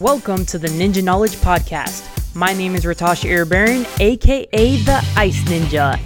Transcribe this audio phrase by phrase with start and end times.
[0.00, 2.04] Welcome to the Ninja Knowledge Podcast.
[2.32, 5.98] My name is Ratasha Irabaran, aka the Ice Ninja.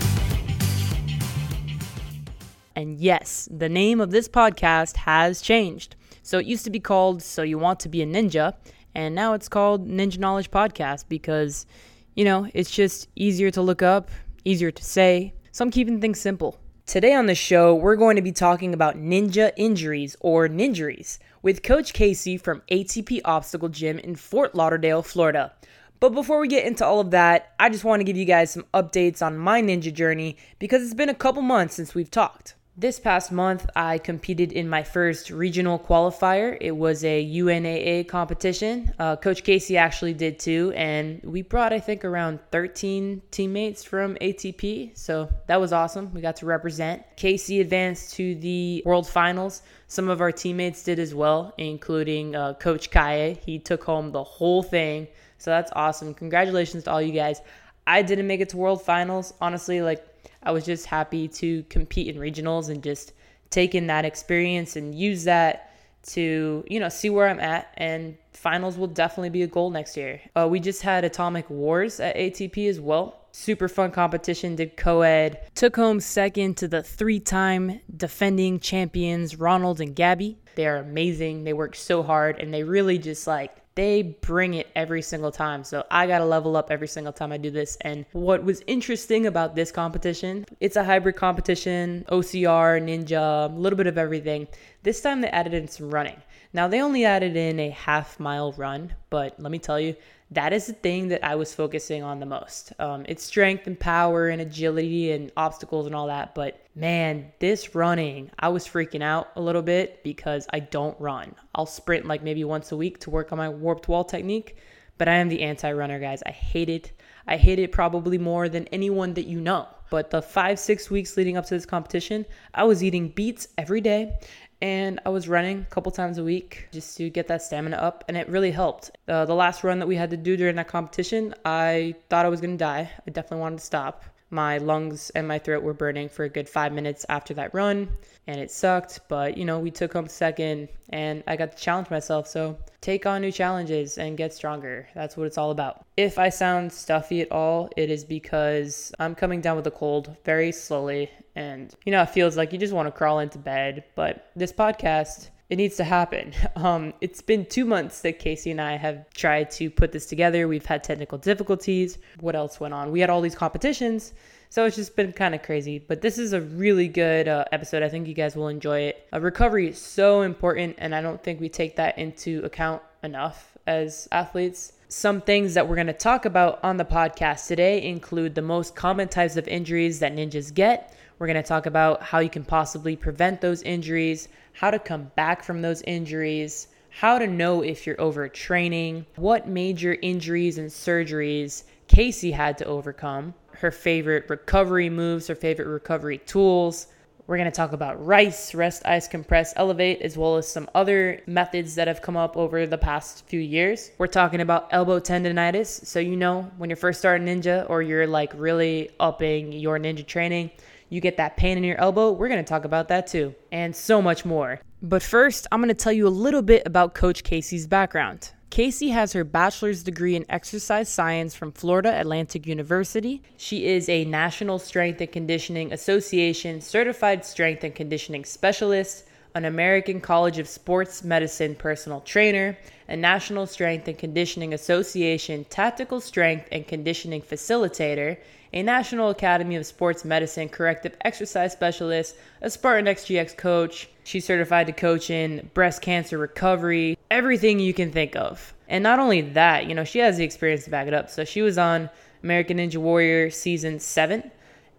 [2.75, 5.95] And yes, the name of this podcast has changed.
[6.23, 8.55] So it used to be called So You Want to Be a Ninja,
[8.95, 11.67] and now it's called Ninja Knowledge Podcast because,
[12.15, 14.11] you know, it's just easier to look up,
[14.47, 15.35] easier to say.
[15.51, 16.59] So I'm keeping things simple.
[16.85, 21.63] Today on the show, we're going to be talking about ninja injuries or ninjuries with
[21.63, 25.53] Coach Casey from ATP Obstacle Gym in Fort Lauderdale, Florida.
[26.01, 28.51] But before we get into all of that, I just want to give you guys
[28.51, 32.57] some updates on my ninja journey because it's been a couple months since we've talked.
[32.75, 36.57] This past month, I competed in my first regional qualifier.
[36.59, 38.95] It was a UNAA competition.
[38.99, 44.15] Uh, Coach Casey actually did too, and we brought, I think, around 13 teammates from
[44.23, 44.97] ATP.
[44.97, 46.15] So that was awesome.
[46.15, 47.03] We got to represent.
[47.17, 49.61] Casey advanced to the World Finals.
[49.89, 53.35] Some of our teammates did as well, including uh, Coach Kaya.
[53.35, 55.09] He took home the whole thing.
[55.37, 56.15] So that's awesome.
[56.15, 57.43] Congratulations to all you guys.
[57.87, 59.35] I didn't make it to World Finals.
[59.43, 60.07] Honestly, like,
[60.43, 63.13] I was just happy to compete in regionals and just
[63.51, 65.69] take in that experience and use that
[66.05, 69.97] to you know see where I'm at and finals will definitely be a goal next
[69.97, 70.21] year.
[70.35, 73.21] Uh, we just had Atomic Wars at ATP as well.
[73.31, 75.49] Super fun competition, did co-ed.
[75.55, 80.39] Took home second to the three-time defending champions Ronald and Gabby.
[80.55, 81.45] They are amazing.
[81.45, 85.65] They work so hard and they really just like they bring it every single time.
[85.65, 87.77] So I got to level up every single time I do this.
[87.81, 93.77] And what was interesting about this competition, it's a hybrid competition, OCR, ninja, a little
[93.77, 94.49] bit of everything.
[94.83, 96.21] This time they added in some running.
[96.53, 99.97] Now they only added in a half mile run, but let me tell you,
[100.35, 102.73] that is the thing that I was focusing on the most.
[102.79, 106.35] Um, it's strength and power and agility and obstacles and all that.
[106.35, 111.35] But man, this running, I was freaking out a little bit because I don't run.
[111.55, 114.57] I'll sprint like maybe once a week to work on my warped wall technique,
[114.97, 116.23] but I am the anti runner, guys.
[116.25, 116.93] I hate it.
[117.27, 119.69] I hate it probably more than anyone that you know.
[119.91, 122.25] But the five, six weeks leading up to this competition,
[122.55, 124.19] I was eating beets every day
[124.63, 128.05] and I was running a couple times a week just to get that stamina up,
[128.07, 128.93] and it really helped.
[129.09, 132.29] Uh, the last run that we had to do during that competition, I thought I
[132.29, 132.89] was gonna die.
[133.07, 134.05] I definitely wanted to stop.
[134.31, 137.89] My lungs and my throat were burning for a good five minutes after that run,
[138.27, 139.01] and it sucked.
[139.09, 142.27] But you know, we took home second, and I got to challenge myself.
[142.27, 144.89] So take on new challenges and get stronger.
[144.95, 145.85] That's what it's all about.
[145.97, 150.17] If I sound stuffy at all, it is because I'm coming down with a cold
[150.25, 153.85] very slowly and you know it feels like you just want to crawl into bed
[153.95, 156.33] but this podcast it needs to happen.
[156.55, 160.47] Um, it's been two months that casey and i have tried to put this together.
[160.47, 161.99] We've had technical difficulties.
[162.21, 162.93] What else went on?
[162.93, 164.13] We had all these competitions.
[164.51, 165.79] So it's just been kind of crazy.
[165.79, 167.83] But this is a really good uh, episode.
[167.83, 169.09] I think you guys will enjoy it.
[169.13, 173.53] Uh, recovery is so important and i don't think we take that into account enough
[173.67, 174.75] as athletes.
[174.89, 178.77] Some things that we're going to talk about on the podcast today include the most
[178.77, 182.45] common types of injuries that ninjas get we're going to talk about how you can
[182.45, 187.87] possibly prevent those injuries, how to come back from those injuries, how to know if
[187.87, 195.27] you're overtraining, what major injuries and surgeries Casey had to overcome, her favorite recovery moves,
[195.27, 196.87] her favorite recovery tools.
[197.27, 201.21] We're going to talk about RICE, rest, ice, compress, elevate, as well as some other
[201.27, 203.91] methods that have come up over the past few years.
[203.99, 205.87] We're talking about elbow tendonitis.
[205.87, 210.07] So, you know, when you're first starting ninja or you're like really upping your ninja
[210.07, 210.51] training,
[210.93, 213.75] you get that pain in your elbow, we're going to talk about that too, and
[213.75, 214.61] so much more.
[214.83, 218.31] But first, I'm going to tell you a little bit about Coach Casey's background.
[218.51, 223.23] Casey has her bachelor's degree in exercise science from Florida Atlantic University.
[223.39, 229.99] She is a National Strength and Conditioning Association certified strength and conditioning specialist, an American
[229.99, 232.59] College of Sports Medicine personal trainer,
[232.93, 238.19] a National Strength and Conditioning Association tactical strength and conditioning facilitator,
[238.53, 243.89] a National Academy of Sports Medicine corrective exercise specialist, a Spartan SGX coach.
[244.05, 248.53] She's certified to coach in breast cancer recovery, everything you can think of.
[248.69, 251.09] And not only that, you know, she has the experience to back it up.
[251.09, 251.89] So she was on
[252.23, 254.31] American Ninja Warrior season seven,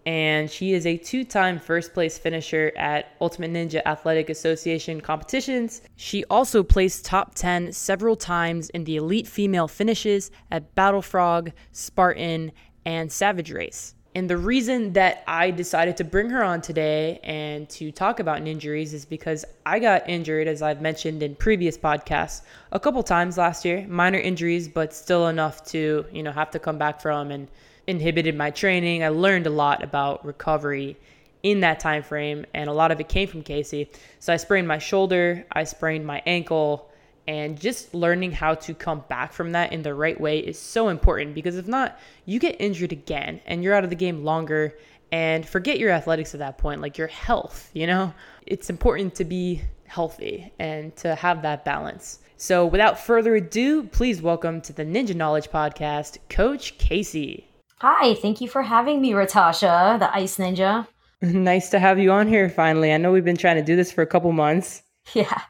[0.06, 5.82] and she is a two time first place finisher at Ultimate Ninja Athletic Association competitions.
[5.96, 11.52] She also placed top 10 several times in the elite female finishes at Battle Frog,
[11.72, 12.52] Spartan,
[12.84, 13.94] and Savage Race.
[14.16, 18.46] And the reason that I decided to bring her on today and to talk about
[18.46, 23.36] injuries is because I got injured, as I've mentioned in previous podcasts, a couple times
[23.36, 23.84] last year.
[23.88, 27.48] Minor injuries, but still enough to, you know, have to come back from and
[27.86, 29.04] inhibited my training.
[29.04, 30.96] I learned a lot about recovery
[31.42, 33.90] in that time frame, and a lot of it came from Casey.
[34.18, 36.90] So I sprained my shoulder, I sprained my ankle,
[37.26, 40.88] And just learning how to come back from that in the right way is so
[40.88, 44.76] important because if not, you get injured again and you're out of the game longer
[45.10, 48.12] and forget your athletics at that point, like your health, you know?
[48.46, 52.18] It's important to be healthy and to have that balance.
[52.36, 57.48] So, without further ado, please welcome to the Ninja Knowledge Podcast, Coach Casey.
[57.78, 60.86] Hi, thank you for having me, Ratasha, the Ice Ninja.
[61.22, 62.92] nice to have you on here finally.
[62.92, 64.82] I know we've been trying to do this for a couple months.
[65.12, 65.42] Yeah.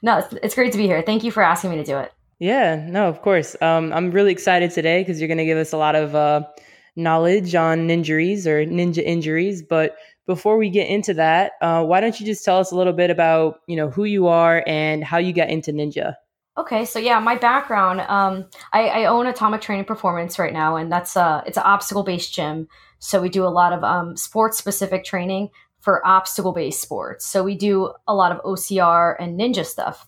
[0.00, 1.02] No, it's, it's great to be here.
[1.02, 2.12] Thank you for asking me to do it.
[2.38, 3.54] Yeah, no, of course.
[3.60, 6.44] Um, I'm really excited today because you're going to give us a lot of uh,
[6.96, 9.62] knowledge on ninjuries or ninja injuries.
[9.62, 9.96] But
[10.26, 13.10] before we get into that, uh, why don't you just tell us a little bit
[13.10, 16.14] about you know who you are and how you got into ninja?
[16.58, 18.00] Okay, so yeah, my background.
[18.00, 22.02] Um, I, I, own Atomic Training Performance right now, and that's uh, it's an obstacle
[22.02, 22.66] based gym.
[22.98, 25.50] So we do a lot of um, sports specific training
[25.80, 27.26] for obstacle based sports.
[27.26, 30.06] So we do a lot of OCR and ninja stuff.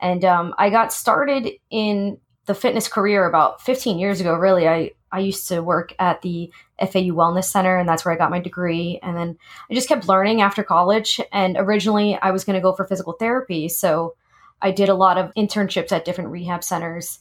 [0.00, 4.34] And um, I got started in the fitness career about 15 years ago.
[4.34, 8.16] Really, I I used to work at the FAU Wellness Center, and that's where I
[8.16, 8.98] got my degree.
[9.02, 9.36] And then
[9.70, 11.20] I just kept learning after college.
[11.30, 13.68] And originally, I was going to go for physical therapy.
[13.68, 14.14] So
[14.62, 17.18] I did a lot of internships at different rehab centers.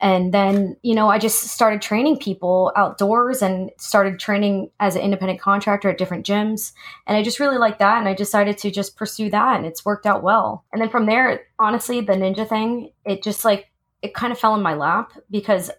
[0.00, 5.02] And then, you know, I just started training people outdoors and started training as an
[5.02, 6.72] independent contractor at different gyms.
[7.06, 7.98] And I just really liked that.
[7.98, 9.56] And I decided to just pursue that.
[9.56, 10.64] And it's worked out well.
[10.72, 13.70] And then from there, honestly, the ninja thing, it just like,
[14.00, 15.70] it kind of fell in my lap because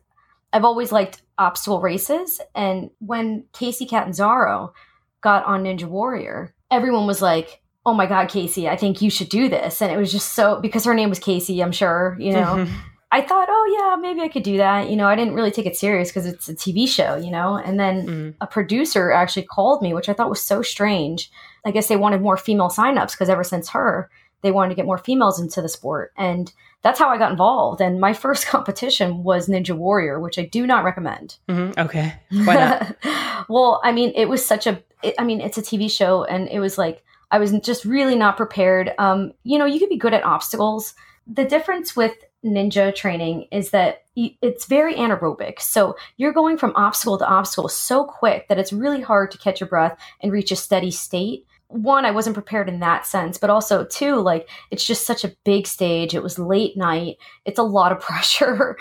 [0.52, 2.42] I've always liked obstacle races.
[2.54, 4.74] And when Kacy Catanzaro
[5.22, 9.30] got on Ninja Warrior, everyone was like, oh my God, Casey, I think you should
[9.30, 9.82] do this.
[9.82, 12.68] And it was just so, because her name was Casey, I'm sure, you know.
[13.12, 14.92] I thought, oh yeah, maybe I could do that.
[14.92, 17.56] You know, I didn't really take it serious because it's a TV show, you know.
[17.56, 18.36] And then mm.
[18.40, 21.32] a producer actually called me, which I thought was so strange.
[21.66, 24.12] I guess they wanted more female signups because ever since her,
[24.42, 26.14] they wanted to get more females into the sport.
[26.18, 26.54] And
[26.84, 27.82] that's how I got involved.
[27.82, 31.38] And my first competition was Ninja Warrior, which I do not recommend.
[31.50, 31.80] Mm-hmm.
[31.80, 32.14] Okay.
[32.30, 33.46] Why not?
[33.50, 36.48] well, I mean, it was such a, it, I mean, it's a TV show and
[36.48, 38.92] it was like, I was just really not prepared.
[38.98, 40.94] Um, you know, you could be good at obstacles.
[41.28, 45.60] The difference with ninja training is that it's very anaerobic.
[45.60, 49.60] So you're going from obstacle to obstacle so quick that it's really hard to catch
[49.60, 53.52] your breath and reach a steady state one, I wasn't prepared in that sense, but
[53.52, 56.16] also two, like it's just such a big stage.
[56.16, 57.18] It was late night.
[57.46, 58.76] It's a lot of pressure.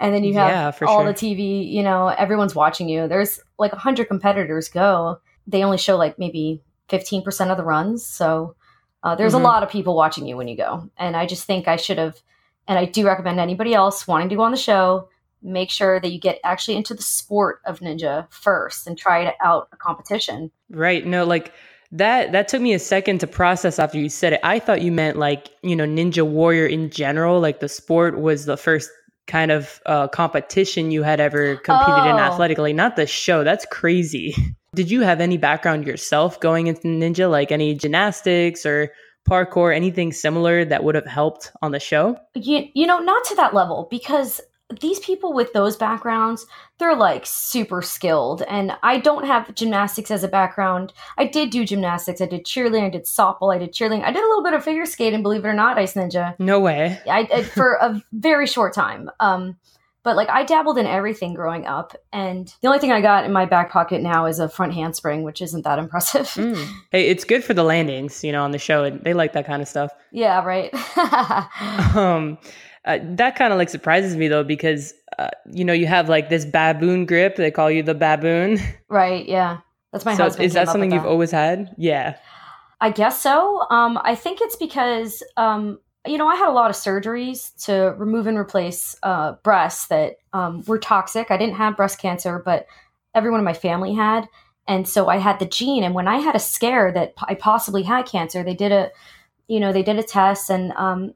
[0.00, 0.50] and then you have
[0.80, 1.12] yeah, all sure.
[1.12, 3.08] the TV, you know, everyone's watching you.
[3.08, 5.20] There's like a hundred competitors go.
[5.46, 8.04] They only show like maybe 15% of the runs.
[8.04, 8.56] So
[9.02, 9.42] uh, there's mm-hmm.
[9.42, 10.90] a lot of people watching you when you go.
[10.96, 12.20] And I just think I should have,
[12.68, 15.08] and I do recommend anybody else wanting to go on the show,
[15.42, 19.34] make sure that you get actually into the sport of ninja first and try it
[19.42, 20.50] out a competition.
[20.68, 21.06] Right.
[21.06, 21.52] No, like
[21.92, 24.40] that that took me a second to process after you said it.
[24.42, 28.44] I thought you meant like, you know, Ninja Warrior in general, like the sport was
[28.44, 28.90] the first
[29.26, 32.10] kind of uh, competition you had ever competed oh.
[32.10, 33.44] in athletically, not the show.
[33.44, 34.34] That's crazy.
[34.74, 38.92] Did you have any background yourself going into ninja, like any gymnastics or
[39.28, 42.16] parkour, anything similar that would have helped on the show?
[42.34, 44.40] You, you know, not to that level because
[44.80, 46.46] these people with those backgrounds,
[46.78, 48.42] they're like super skilled.
[48.42, 50.92] And I don't have gymnastics as a background.
[51.18, 52.20] I did do gymnastics.
[52.20, 52.84] I did cheerleading.
[52.84, 53.52] I did softball.
[53.52, 54.04] I did cheerleading.
[54.04, 56.36] I did a little bit of figure skating, believe it or not, Ice Ninja.
[56.38, 57.00] No way.
[57.08, 59.10] I, I for a very short time.
[59.18, 59.56] Um,
[60.02, 63.32] but like I dabbled in everything growing up, and the only thing I got in
[63.32, 66.26] my back pocket now is a front handspring, which isn't that impressive.
[66.28, 66.66] Mm.
[66.90, 68.84] Hey, it's good for the landings, you know, on the show.
[68.84, 69.92] and They like that kind of stuff.
[70.10, 70.72] Yeah, right.
[71.96, 72.38] um,
[72.84, 76.30] uh, that kind of like surprises me though because uh, you know you have like
[76.30, 77.36] this baboon grip.
[77.36, 78.58] They call you the baboon.
[78.88, 79.28] Right.
[79.28, 79.58] Yeah.
[79.92, 80.46] That's my so husband.
[80.46, 81.08] Is that something you've that.
[81.08, 81.74] always had?
[81.76, 82.16] Yeah.
[82.80, 83.66] I guess so.
[83.70, 87.94] Um, I think it's because um, you know I had a lot of surgeries to
[87.98, 91.30] remove and replace uh, breasts that um, were toxic.
[91.30, 92.66] I didn't have breast cancer, but
[93.14, 94.28] everyone in my family had,
[94.66, 95.84] and so I had the gene.
[95.84, 98.90] And when I had a scare that I possibly had cancer, they did a
[99.48, 101.14] you know they did a test and um,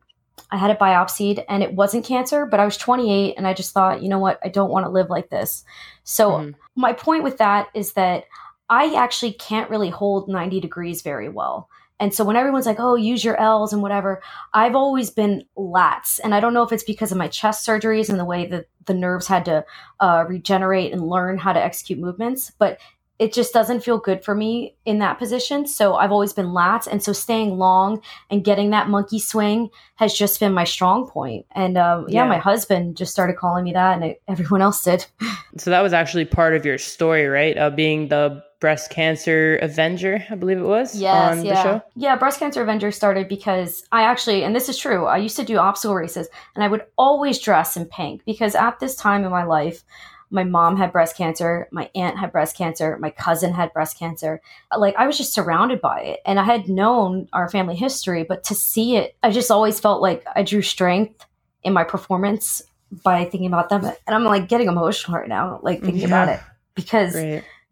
[0.51, 3.73] I had it biopsied and it wasn't cancer, but I was 28 and I just
[3.73, 5.65] thought, you know what, I don't want to live like this.
[6.05, 6.51] So, mm-hmm.
[6.77, 8.25] my point with that is that
[8.71, 11.69] I actually can't really hold 90 degrees very well.
[12.01, 14.23] And so when everyone's like, oh, use your L's and whatever,
[14.53, 16.19] I've always been lats.
[16.23, 18.67] And I don't know if it's because of my chest surgeries and the way that
[18.87, 19.65] the nerves had to
[20.01, 22.79] uh, regenerate and learn how to execute movements, but
[23.19, 25.67] it just doesn't feel good for me in that position.
[25.67, 26.89] So I've always been lats.
[26.89, 31.47] And so staying long and getting that monkey swing has just been my strong point.
[31.53, 34.83] And um, yeah, yeah, my husband just started calling me that, and it, everyone else
[34.83, 35.07] did.
[35.57, 37.57] So that was actually part of your story, right?
[37.57, 40.99] Of being the breast cancer Avenger, I believe it was.
[40.99, 41.55] Yes, on yeah.
[41.55, 41.83] the show.
[41.97, 45.45] Yeah, breast cancer Avenger started because I actually, and this is true, I used to
[45.45, 49.31] do obstacle races and I would always dress in pink because at this time in
[49.31, 49.85] my life,
[50.31, 54.41] my mom had breast cancer, my aunt had breast cancer, my cousin had breast cancer.
[54.75, 56.21] Like I was just surrounded by it.
[56.25, 60.01] And I had known our family history, but to see it, I just always felt
[60.01, 61.27] like I drew strength
[61.65, 62.63] in my performance
[63.03, 63.85] by thinking about them.
[63.85, 66.07] And I'm like getting emotional right now, like thinking Yeah.
[66.07, 66.41] about it
[66.75, 67.15] because.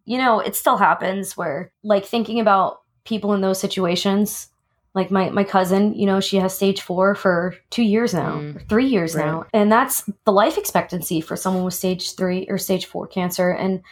[0.05, 4.49] You know, it still happens where like thinking about people in those situations,
[4.95, 8.57] like my, my cousin, you know, she has stage four for two years now, Mm.
[8.57, 9.25] or three years Right.
[9.27, 9.45] now.
[9.53, 13.51] And that's the life expectancy for someone with stage three or stage four cancer.
[13.51, 13.83] And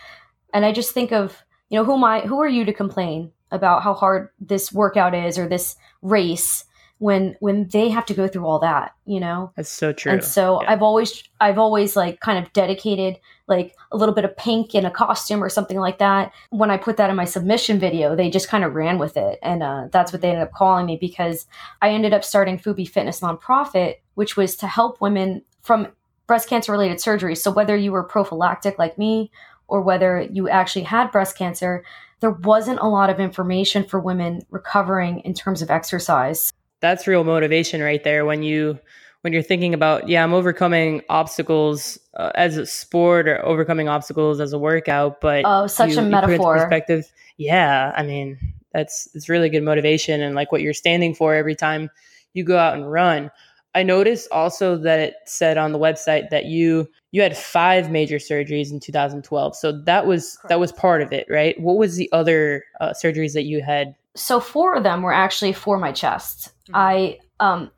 [0.53, 3.33] and I just think of, you know, who am I who are you to complain
[3.53, 6.65] about how hard this workout is or this race
[6.99, 9.53] when when they have to go through all that, you know?
[9.57, 10.13] That's so true.
[10.13, 10.71] And so Yeah.
[10.73, 13.19] I've always I've always like kind of dedicated
[13.51, 16.33] like a little bit of pink in a costume or something like that.
[16.51, 19.39] When I put that in my submission video, they just kind of ran with it.
[19.43, 21.47] And uh, that's what they ended up calling me because
[21.83, 25.89] I ended up starting Fubi Fitness nonprofit, which was to help women from
[26.27, 27.39] breast cancer related surgeries.
[27.39, 29.31] So whether you were prophylactic like me
[29.67, 31.85] or whether you actually had breast cancer,
[32.21, 36.53] there wasn't a lot of information for women recovering in terms of exercise.
[36.81, 38.79] that's real motivation right there when you
[39.23, 44.41] when you're thinking about yeah i'm overcoming obstacles uh, as a sport or overcoming obstacles
[44.41, 46.55] as a workout but Oh, such you- a you put it into metaphor.
[46.59, 47.05] perspective
[47.37, 48.39] yeah i mean
[48.73, 51.91] that's it's really good motivation and like what you're standing for every time
[52.35, 53.31] you go out and run
[53.75, 58.17] i noticed also that it said on the website that you you had five major
[58.17, 62.09] surgeries in 2012 so that was that was part of it right what was the
[62.13, 66.51] other uh, surgeries that you had so four of them were actually for my chest.
[66.69, 66.73] Mhm.
[66.75, 67.71] I um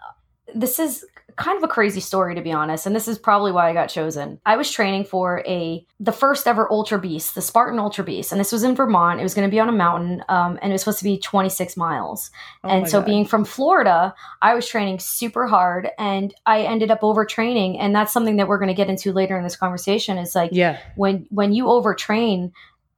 [0.55, 1.05] this is
[1.37, 3.89] kind of a crazy story to be honest, and this is probably why I got
[3.89, 4.41] chosen.
[4.47, 8.41] I was training for a the first ever Ultra Beast, the Spartan Ultra Beast, and
[8.41, 9.21] this was in Vermont.
[9.21, 11.19] It was going to be on a mountain, um, and it was supposed to be
[11.19, 12.31] 26 miles.
[12.65, 13.07] Oh and so God.
[13.07, 18.13] being from Florida, I was training super hard, and I ended up overtraining, and that's
[18.13, 20.19] something that we're going to get into later in this conversation.
[20.19, 22.53] Is like yeah when when you overtrain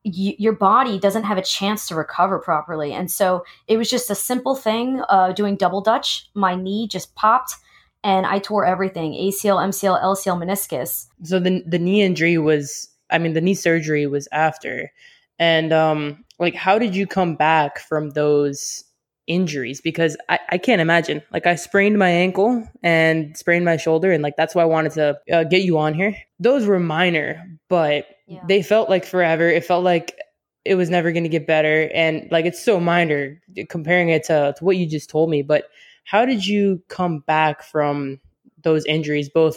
[0.04, 4.10] you, your body doesn't have a chance to recover properly and so it was just
[4.10, 7.56] a simple thing uh, doing double dutch my knee just popped
[8.04, 11.06] and i tore everything acl mcl lcl meniscus.
[11.24, 14.92] So the the knee injury was i mean the knee surgery was after.
[15.38, 18.84] And um like how did you come back from those
[19.26, 19.80] injuries?
[19.80, 21.22] Because I, I can't imagine.
[21.32, 24.92] Like i sprained my ankle and sprained my shoulder and like that's why i wanted
[24.92, 26.14] to uh, get you on here.
[26.38, 28.44] Those were minor but Yeah.
[28.46, 29.48] they felt like forever.
[29.48, 30.16] It felt like
[30.64, 31.90] it was never going to get better.
[31.94, 35.64] And like it's so minor comparing it to, to what you just told me but
[36.04, 38.20] how did you come back from
[38.62, 39.56] those injuries both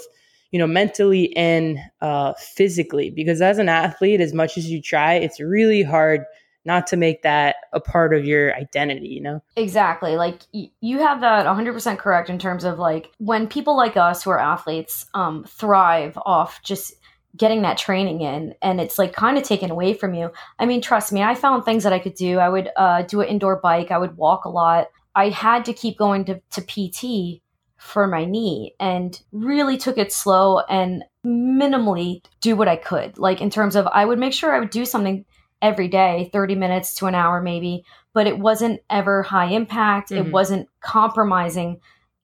[0.52, 5.14] you know mentally and uh, physically because as an athlete as much as you try
[5.14, 6.24] it's really hard
[6.66, 10.16] not to make that a part of your identity you know Exactly.
[10.16, 14.24] Like y- you have that 100% correct in terms of like when people like us
[14.24, 16.94] who are athletes um, thrive off just
[17.36, 20.32] getting that training in and it's like kind of taken away from you.
[20.60, 22.38] I mean, trust me, I found things that I could do.
[22.38, 24.88] I would uh, do an indoor bike, I would walk a lot.
[25.18, 27.42] I had to keep going to, to PT
[27.76, 33.18] for my knee and really took it slow and minimally do what I could.
[33.18, 35.26] Like in terms of, I would make sure I would do something
[35.60, 37.84] every day, 30 minutes to an hour maybe,
[38.14, 40.12] but it wasn't ever high impact.
[40.12, 40.32] It Mhm.
[40.32, 41.82] wasn't compromising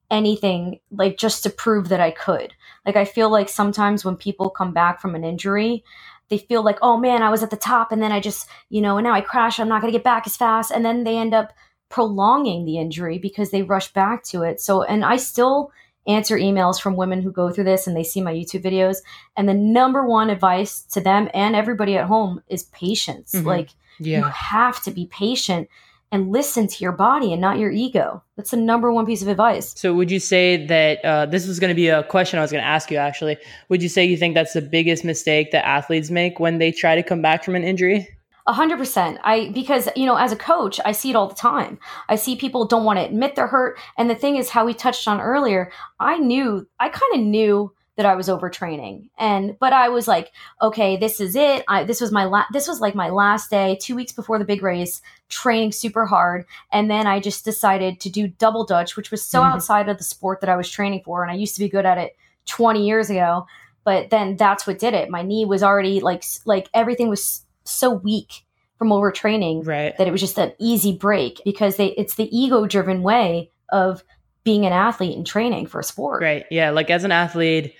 [0.08, 2.54] anything, like just to prove that I could.
[2.86, 5.82] Like I feel like sometimes when people come back from an injury,
[6.28, 8.80] they feel like, oh man, I was at the top and then I just, you
[8.80, 9.58] know, and now I crash.
[9.58, 10.70] I'm not going to get back as fast.
[10.70, 11.52] And then they end up
[11.94, 14.60] prolonging the injury because they rush back to it.
[14.60, 15.70] So, and I still
[16.08, 18.96] answer emails from women who go through this and they see my YouTube videos.
[19.36, 23.30] And the number one advice to them and everybody at home is patience.
[23.32, 23.44] Mhm.
[23.44, 23.68] Like,
[24.00, 25.68] you have to be patient
[26.10, 28.24] and listen to your body and not your ego.
[28.36, 29.72] That's the number one piece of advice.
[29.76, 32.50] So would you say that uh, this was going to be a question I was
[32.50, 33.36] going to ask you actually?
[33.68, 36.96] Would you say you think that's the biggest mistake that athletes make when they try
[36.96, 38.08] to come back from an injury?
[38.46, 39.18] A hundred percent.
[39.24, 41.78] I because you know, as a coach, I see it all the time.
[42.10, 43.78] I see people don't want to admit they're hurt.
[43.96, 47.72] And the thing is, how we touched on earlier, I knew, I kind of knew
[47.96, 51.64] that I was overtraining, and but I was like, okay, this is it.
[51.68, 54.44] I this was my la- this was like my last day, two weeks before the
[54.44, 59.10] big race, training super hard, and then I just decided to do double dutch, which
[59.10, 59.52] was so Mhm.
[59.54, 61.86] outside of the sport that I was training for, and I used to be good
[61.86, 62.14] at it
[62.46, 63.46] twenty years ago.
[63.84, 65.08] But then that's what did it.
[65.08, 68.44] My knee was already like like everything was so weak
[68.78, 69.96] from overtraining Right.
[69.96, 74.04] that it was just an easy break because they it's the ego driven way of
[74.44, 76.22] being an athlete and training for a sport.
[76.22, 76.44] Right.
[76.50, 76.70] Yeah.
[76.70, 77.74] Like as an athlete,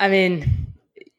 [0.00, 0.66] I mean,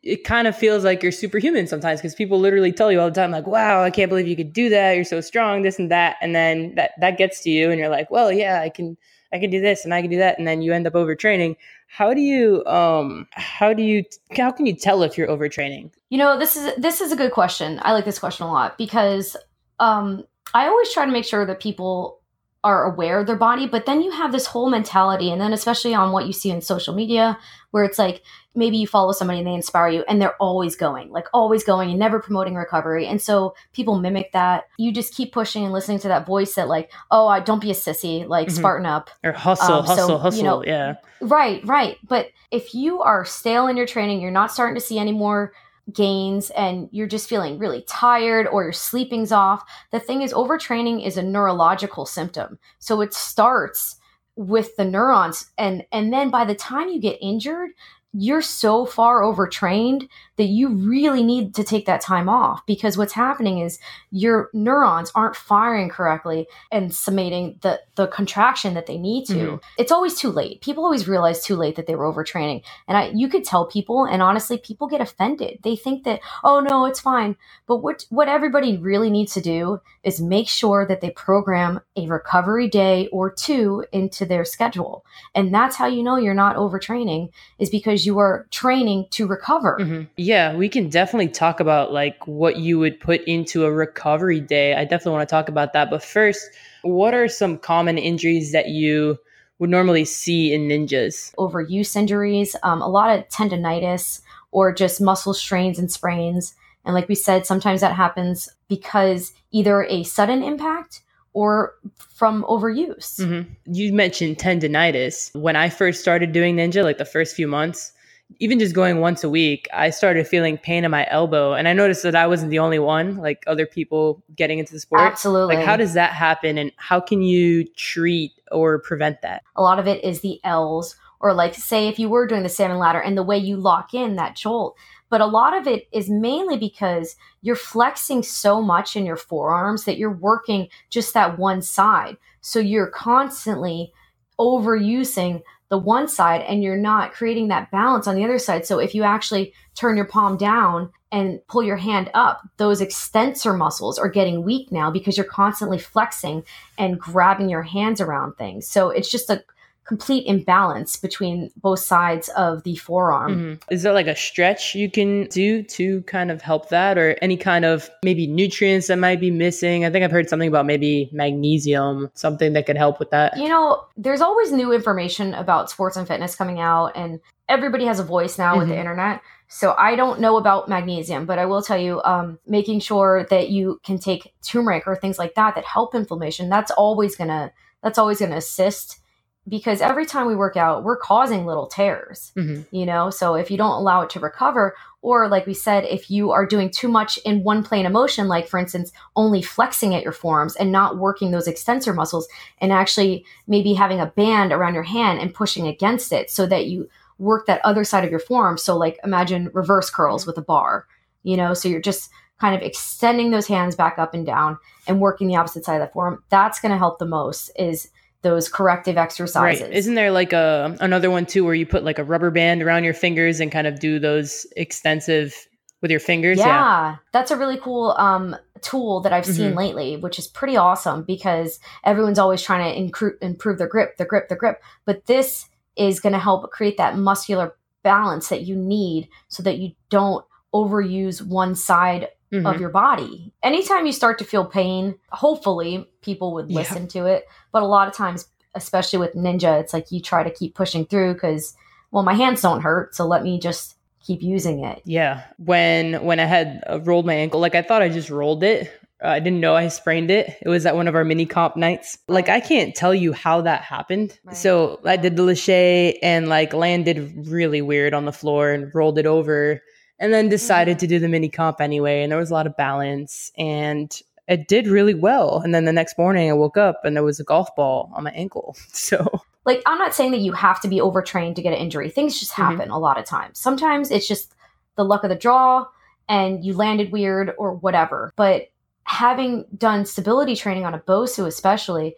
[0.03, 3.15] it kind of feels like you're superhuman sometimes because people literally tell you all the
[3.15, 5.91] time like wow i can't believe you could do that you're so strong this and
[5.91, 8.95] that and then that that gets to you and you're like well yeah i can
[9.33, 11.55] i can do this and i can do that and then you end up overtraining
[11.89, 14.03] how do you um how do you
[14.37, 15.91] how can you tell if you're overtraining?
[16.09, 17.79] You know this is this is a good question.
[17.81, 19.35] I like this question a lot because
[19.79, 22.18] um i always try to make sure that people
[22.63, 25.93] are aware of their body, but then you have this whole mentality, and then especially
[25.93, 27.37] on what you see in social media,
[27.71, 28.21] where it's like
[28.53, 31.89] maybe you follow somebody and they inspire you, and they're always going, like always going,
[31.89, 34.65] and never promoting recovery, and so people mimic that.
[34.77, 37.71] You just keep pushing and listening to that voice that like, oh, I don't be
[37.71, 38.57] a sissy, like mm-hmm.
[38.57, 41.97] Spartan up or hustle, um, hustle, so, hustle, you know, yeah, right, right.
[42.05, 45.53] But if you are stale in your training, you're not starting to see any more
[45.93, 49.63] gains and you're just feeling really tired or your sleeping's off.
[49.91, 52.59] The thing is, overtraining is a neurological symptom.
[52.79, 53.95] So it starts
[54.35, 57.71] with the neurons and and then by the time you get injured
[58.13, 60.07] you're so far overtrained
[60.39, 63.77] that you really need to take that time off because what's happening is
[64.09, 69.33] your neurons aren't firing correctly and summating the the contraction that they need to.
[69.33, 69.55] Mm-hmm.
[69.77, 70.61] It's always too late.
[70.61, 72.63] People always realize too late that they were overtraining.
[72.87, 75.59] And I you could tell people and honestly people get offended.
[75.63, 77.35] They think that oh no, it's fine.
[77.67, 82.07] But what what everybody really needs to do is make sure that they program a
[82.07, 85.05] recovery day or two into their schedule.
[85.35, 89.77] And that's how you know you're not overtraining is because you are training to recover.
[89.81, 90.03] Mm-hmm.
[90.29, 94.75] Yeah, we can definitely talk about like what you would put into a recovery day.
[94.75, 95.89] I definitely want to talk about that.
[95.89, 96.51] But first,
[96.83, 99.17] what are some common injuries that you
[99.57, 101.33] would normally see in ninjas?
[101.37, 104.21] Overuse injuries, um, a lot of tendonitis
[104.51, 106.53] or just muscle strains and sprains.
[106.85, 111.01] And like we said, sometimes that happens because either a sudden impact
[111.33, 113.19] or from overuse.
[113.19, 113.73] Mm-hmm.
[113.73, 115.35] You mentioned tendonitis.
[115.35, 117.93] When I first started doing ninja, like the first few months,
[118.37, 121.53] even just going once a week, I started feeling pain in my elbow.
[121.53, 124.79] And I noticed that I wasn't the only one, like other people getting into the
[124.79, 125.01] sport.
[125.01, 125.55] Absolutely.
[125.55, 126.57] Like, how does that happen?
[126.57, 129.43] And how can you treat or prevent that?
[129.55, 132.49] A lot of it is the L's, or like, say, if you were doing the
[132.49, 134.77] salmon ladder and the way you lock in that jolt,
[135.09, 139.85] but a lot of it is mainly because you're flexing so much in your forearms
[139.85, 142.15] that you're working just that one side.
[142.41, 143.91] So you're constantly
[144.39, 148.65] overusing the one side and you're not creating that balance on the other side.
[148.65, 153.53] So if you actually turn your palm down and pull your hand up, those extensor
[153.53, 156.43] muscles are getting weak now because you're constantly flexing
[156.77, 158.67] and grabbing your hands around things.
[158.67, 159.43] So it's just a
[159.89, 163.35] complete imbalance between both sides of the forearm.
[163.35, 163.73] Mm-hmm.
[163.73, 167.35] Is there like a stretch you can do to kind of help that or any
[167.35, 169.85] kind of maybe nutrients that might be missing?
[169.85, 173.35] I think I've heard something about maybe magnesium, something that could help with that.
[173.35, 177.99] You know, there's always new information about sports and fitness coming out and everybody has
[177.99, 178.59] a voice now mm-hmm.
[178.59, 178.81] with the mm-hmm.
[178.81, 179.21] internet.
[179.47, 183.49] So I don't know about magnesium, but I will tell you, um, making sure that
[183.49, 186.47] you can take turmeric or things like that that help inflammation.
[186.47, 188.99] That's always gonna that's always gonna assist
[189.47, 192.63] because every time we work out, we're causing little tears, mm-hmm.
[192.75, 193.09] you know?
[193.09, 196.45] So if you don't allow it to recover, or like we said, if you are
[196.45, 200.11] doing too much in one plane of motion, like for instance, only flexing at your
[200.11, 202.27] forearms and not working those extensor muscles
[202.59, 206.67] and actually maybe having a band around your hand and pushing against it so that
[206.67, 208.57] you work that other side of your forearm.
[208.57, 210.85] So like imagine reverse curls with a bar,
[211.23, 211.53] you know?
[211.53, 215.35] So you're just kind of extending those hands back up and down and working the
[215.35, 216.23] opposite side of the forearm.
[216.29, 217.89] That's going to help the most is
[218.21, 219.61] those corrective exercises.
[219.61, 219.73] Right.
[219.73, 222.83] Isn't there like a another one too where you put like a rubber band around
[222.83, 225.33] your fingers and kind of do those extensive
[225.81, 226.37] with your fingers?
[226.37, 226.95] Yeah, yeah.
[227.13, 229.33] that's a really cool um, tool that I've mm-hmm.
[229.33, 233.97] seen lately, which is pretty awesome because everyone's always trying to incru- improve their grip,
[233.97, 234.61] their grip, their grip.
[234.85, 239.59] But this is going to help create that muscular balance that you need so that
[239.59, 242.45] you don't overuse one side mm-hmm.
[242.45, 243.33] of your body.
[243.43, 246.89] Anytime you start to feel pain, hopefully people would listen yeah.
[246.89, 247.25] to it.
[247.51, 250.85] But a lot of times, especially with Ninja, it's like you try to keep pushing
[250.85, 251.55] through because,
[251.91, 252.95] well, my hands don't hurt.
[252.95, 254.81] So let me just keep using it.
[254.85, 255.23] Yeah.
[255.37, 258.71] When when I had uh, rolled my ankle, like I thought I just rolled it.
[259.03, 260.35] Uh, I didn't know I sprained it.
[260.41, 261.97] It was at one of our mini comp nights.
[262.07, 264.17] Like I can't tell you how that happened.
[264.23, 264.35] Right.
[264.35, 268.97] So I did the lache and like landed really weird on the floor and rolled
[268.97, 269.61] it over
[269.99, 270.79] and then decided mm-hmm.
[270.79, 272.01] to do the mini comp anyway.
[272.01, 275.41] And there was a lot of balance and it did really well.
[275.43, 278.03] And then the next morning I woke up and there was a golf ball on
[278.03, 278.55] my ankle.
[278.71, 281.89] So, like, I'm not saying that you have to be overtrained to get an injury.
[281.89, 282.41] Things just mm-hmm.
[282.43, 282.71] happen mm-hmm.
[282.71, 283.39] a lot of times.
[283.39, 284.33] Sometimes it's just
[284.75, 285.65] the luck of the draw
[286.07, 288.11] and you landed weird or whatever.
[288.15, 288.49] But
[288.83, 291.95] having done stability training on a Bosu, especially,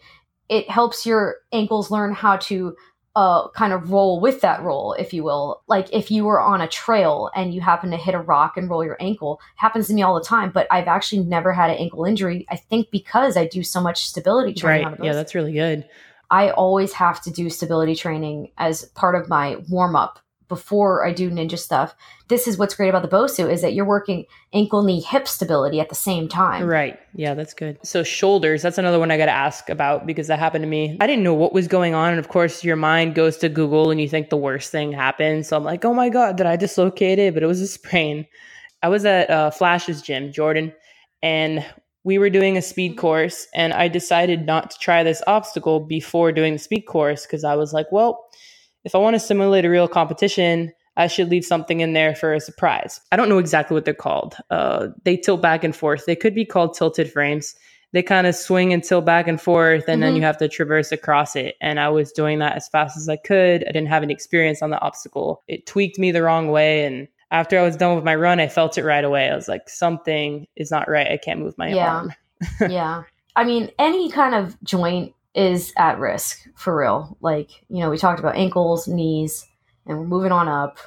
[0.50, 2.76] it helps your ankles learn how to
[3.16, 5.64] uh, kind of roll with that roll, if you will.
[5.68, 8.70] Like if you were on a trail and you happen to hit a rock and
[8.70, 10.52] roll your ankle, happens to me all the time.
[10.52, 12.46] But I've actually never had an ankle injury.
[12.50, 14.88] I think because I do so much stability training.
[14.88, 15.04] Right.
[15.04, 15.88] Yeah, that's really good.
[16.30, 20.20] I always have to do stability training as part of my warm up
[20.52, 21.96] before I do ninja stuff.
[22.28, 25.80] This is what's great about the Bosu is that you're working ankle, knee, hip stability
[25.80, 26.68] at the same time.
[26.68, 27.00] Right.
[27.16, 27.80] Yeah, that's good.
[27.84, 30.98] So shoulders, that's another one I got to ask about because that happened to me.
[31.00, 33.92] I didn't know what was going on, and of course, your mind goes to Google
[33.92, 35.46] and you think the worst thing happened.
[35.46, 37.34] So I'm like, oh my god, did I dislocate it?
[37.34, 38.28] But it was a sprain.
[38.84, 40.74] I was at uh, Flash's gym, Jordan,
[41.24, 41.66] and
[42.04, 46.34] we were doing a speed course, and I decided not to try this obstacle before
[46.34, 48.28] doing the speed course because I was like, well
[48.84, 52.34] if I want to simulate a real competition, I should leave something in there for
[52.34, 53.00] a surprise.
[53.12, 54.36] I don't know exactly what they're called.
[54.50, 56.06] Uh, they tilt back and forth.
[56.06, 57.56] They could be called tilted frames.
[57.94, 60.02] They kind of swing and tilt back and forth, and mm-hmm.
[60.02, 61.56] then you have to traverse across it.
[61.62, 63.64] And I was doing that as fast as I could.
[63.64, 65.44] I didn't have any experience on the obstacle.
[65.48, 66.86] It tweaked me the wrong way.
[66.86, 69.30] And after I was done with my run, I felt it right away.
[69.30, 71.08] I was like, something is not right.
[71.08, 71.96] I can't move my yeah.
[71.96, 72.14] arm.
[72.70, 73.04] yeah.
[73.36, 77.18] I mean, any kind of joint is at risk for real.
[77.22, 79.48] Like, you know, we talked about ankles, knees,
[79.86, 80.78] and we're moving on up,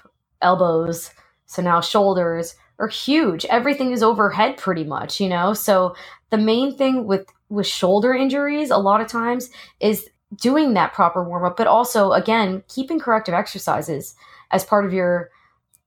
[0.43, 1.11] elbows.
[1.47, 3.45] So now shoulders are huge.
[3.47, 5.55] Everything is overhead pretty much, you know?
[5.55, 5.95] So
[6.31, 10.09] the main thing with with shoulder injuries a lot of times is
[10.41, 14.15] doing that proper warm up, but also again, keeping corrective exercises
[14.51, 15.31] as part of your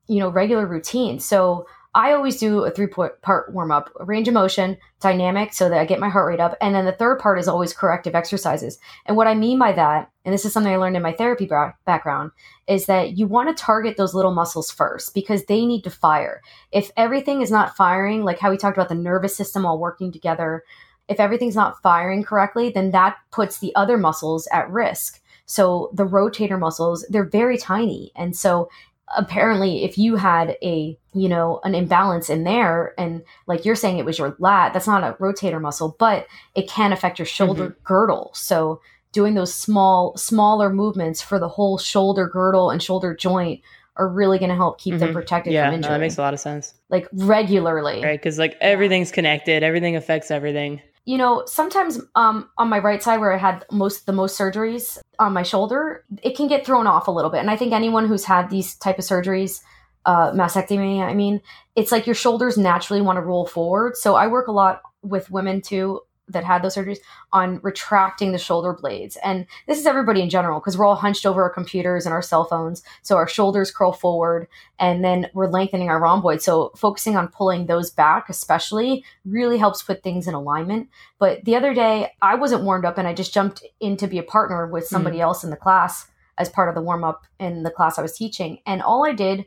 [0.08, 1.20] you know, regular routine.
[1.20, 5.79] So I always do a three part warm up range of motion, dynamic, so that
[5.79, 6.55] I get my heart rate up.
[6.62, 8.77] And then the third part is always corrective exercises.
[9.07, 11.49] And what I mean by that, and this is something I learned in my therapy
[11.88, 12.33] background,
[12.67, 16.43] is that you want to target those little muscles first because they need to fire.
[16.71, 20.12] If everything is not firing, like how we talked about the nervous system all working
[20.12, 20.63] together,
[21.07, 25.19] if everything's not firing correctly, then that puts the other muscles at risk.
[25.47, 28.12] So the rotator muscles, they're very tiny.
[28.15, 28.69] And so
[29.15, 33.98] apparently if you had a you know an imbalance in there and like you're saying
[33.98, 37.70] it was your lat that's not a rotator muscle but it can affect your shoulder
[37.70, 37.84] mm-hmm.
[37.84, 38.82] girdle so
[39.13, 43.62] doing those small smaller movements for the whole shoulder girdle and shoulder joint
[43.96, 45.06] are really going to help keep mm-hmm.
[45.06, 45.89] them protected yeah, from injury.
[45.89, 46.76] No, that makes a lot of sense.
[46.89, 48.04] Like regularly.
[48.04, 53.02] Right, cuz like everything's connected, everything affects everything you know sometimes um, on my right
[53.02, 56.86] side where i had most the most surgeries on my shoulder it can get thrown
[56.86, 57.39] off a little bit.
[57.39, 59.62] And i think anyone who's had these type of surgeries
[60.06, 61.41] uh, mastectomy i mean
[61.76, 63.96] it's like your shoulders naturally want to roll forward.
[63.96, 67.00] So i work a lot with women too that had those surgeries
[67.32, 69.18] on retracting the shoulder blades.
[69.24, 72.22] And this is everybody in general because we're all hunched over our computers and our
[72.22, 72.84] cell phones.
[73.02, 74.48] So our shoulders curl forward
[74.80, 76.42] and then we're lengthening our rhomboid.
[76.42, 80.90] So focusing on pulling those back, especially, really helps put things in alignment.
[81.20, 84.20] But the other day, I wasn't warmed up and I just jumped in to be
[84.20, 85.22] a partner with somebody mm.
[85.22, 88.18] else in the class as part of the warm up in the class I was
[88.18, 88.60] teaching.
[88.66, 89.46] And all I did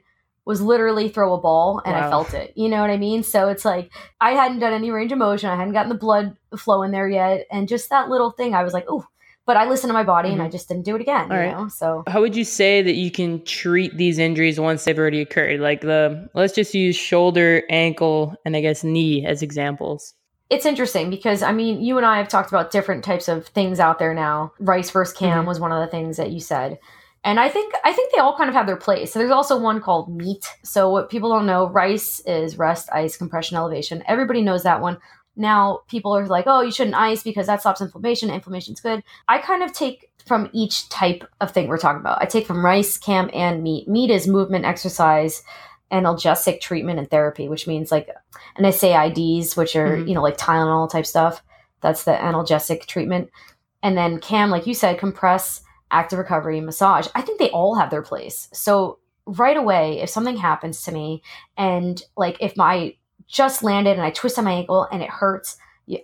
[0.51, 2.09] was literally throw a ball and wow.
[2.09, 2.53] I felt it.
[2.57, 3.23] You know what I mean?
[3.23, 5.49] So it's like I hadn't done any range of motion.
[5.49, 7.47] I hadn't gotten the blood flow in there yet.
[7.53, 9.07] And just that little thing, I was like, oh,
[9.47, 10.33] but I listened to my body mm-hmm.
[10.33, 10.53] and I mm-hmm.
[10.53, 11.31] just didn't do it again.
[11.31, 11.57] All you right.
[11.57, 11.69] know?
[11.69, 15.61] So how would you say that you can treat these injuries once they've already occurred?
[15.61, 20.15] Like the let's just use shoulder, ankle, and I guess knee as examples.
[20.51, 23.79] It's interesting because I mean, you and I have talked about different types of things
[23.79, 24.53] out there now.
[24.59, 25.47] Rice versus Cam mm-hmm.
[25.47, 26.81] was one of the things that you said.
[27.23, 29.13] And I think I think they all kind of have their place.
[29.13, 30.47] So there's also one called meat.
[30.65, 34.03] So what people don't know, rice is rest, ice, compression, elevation.
[34.07, 34.99] Everybody knows that one.
[35.37, 38.31] Now people are like, oh, you shouldn't ice because that stops inflammation.
[38.31, 39.03] Inflammation's good.
[39.29, 42.23] I kind of take from each type of thing we're talking about.
[42.23, 43.87] I take from rice, cam, and meat.
[43.87, 45.43] Meat is movement, exercise,
[45.93, 48.09] analgesic treatment and therapy, which means like
[48.59, 50.09] NSAIDs, which are, mm-hmm.
[50.09, 51.43] you know, like Tylenol type stuff.
[51.81, 53.31] That's the analgesic treatment.
[53.83, 57.91] And then cam, like you said, compress active recovery, massage, I think they all have
[57.91, 58.49] their place.
[58.53, 61.23] So right away, if something happens to me
[61.57, 62.95] and like if my
[63.27, 65.57] just landed and I twist on my ankle and it hurts,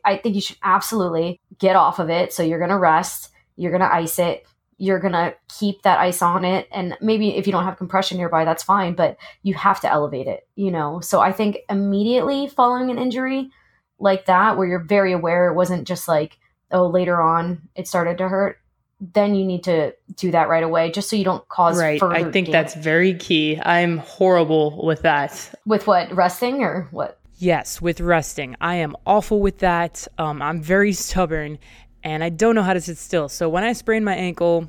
[0.04, 2.32] I think you should absolutely get off of it.
[2.32, 4.46] So you're going to rest, you're going to ice it,
[4.78, 6.68] you're going to keep that ice on it.
[6.70, 10.26] And maybe if you don't have compression nearby, that's fine, but you have to elevate
[10.26, 11.00] it, you know?
[11.00, 13.50] So I think immediately following an injury
[13.98, 16.38] like that, where you're very aware it wasn't just like,
[16.70, 18.58] oh, later on it started to hurt,
[19.00, 22.02] then you need to do that right away just so you don't cause right.
[22.02, 22.52] I think damage.
[22.52, 23.60] that's very key.
[23.62, 25.54] I'm horrible with that.
[25.66, 27.18] With what resting or what?
[27.36, 28.56] Yes with resting.
[28.60, 30.06] I am awful with that.
[30.16, 31.58] Um, i'm very stubborn
[32.02, 33.28] and i don't know how to sit still.
[33.28, 34.68] So when i sprained my ankle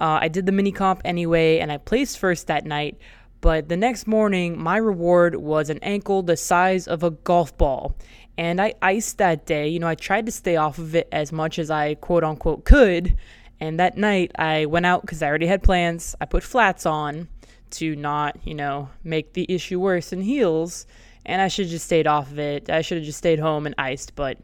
[0.00, 2.98] uh, i did the mini comp anyway and i placed first that night.
[3.40, 7.96] But the next morning my reward was an ankle the size of a golf ball.
[8.36, 9.68] And i iced that day.
[9.68, 12.64] You know i tried to stay off of it as much as i quote unquote
[12.64, 13.16] could
[13.60, 16.14] And that night, I went out because I already had plans.
[16.20, 17.28] I put flats on
[17.70, 20.86] to not, you know, make the issue worse in heels.
[21.26, 22.70] And I should have just stayed off of it.
[22.70, 24.14] I should have just stayed home and iced.
[24.14, 24.38] But,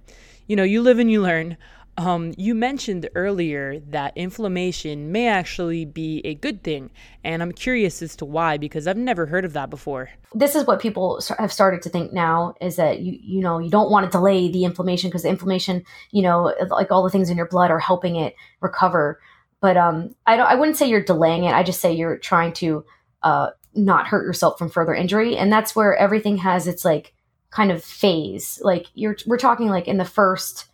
[0.46, 1.56] you know, you live and you learn.
[1.96, 6.90] Um, you mentioned earlier that inflammation may actually be a good thing,
[7.22, 10.10] and I'm curious as to why because I've never heard of that before.
[10.34, 13.70] This is what people have started to think now: is that you you know you
[13.70, 17.30] don't want to delay the inflammation because the inflammation, you know, like all the things
[17.30, 19.20] in your blood are helping it recover.
[19.60, 20.46] But um, I don't.
[20.46, 21.54] I wouldn't say you're delaying it.
[21.54, 22.84] I just say you're trying to
[23.22, 27.14] uh, not hurt yourself from further injury, and that's where everything has its like
[27.50, 28.60] kind of phase.
[28.64, 30.66] Like you're we're talking like in the first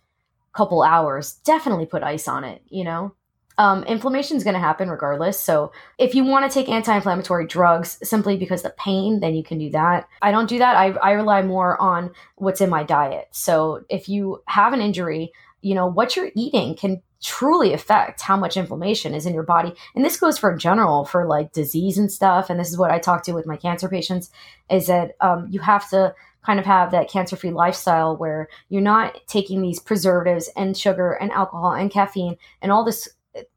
[0.53, 3.13] couple hours, definitely put ice on it, you know?
[3.57, 5.39] Um, inflammation is going to happen regardless.
[5.39, 9.43] So, if you want to take anti inflammatory drugs simply because the pain, then you
[9.43, 10.07] can do that.
[10.21, 10.75] I don't do that.
[10.75, 13.27] I, I rely more on what's in my diet.
[13.31, 18.35] So, if you have an injury, you know, what you're eating can truly affect how
[18.35, 19.73] much inflammation is in your body.
[19.95, 22.49] And this goes for general for like disease and stuff.
[22.49, 24.31] And this is what I talk to with my cancer patients
[24.71, 28.81] is that um, you have to kind of have that cancer free lifestyle where you're
[28.81, 33.07] not taking these preservatives and sugar and alcohol and caffeine and all this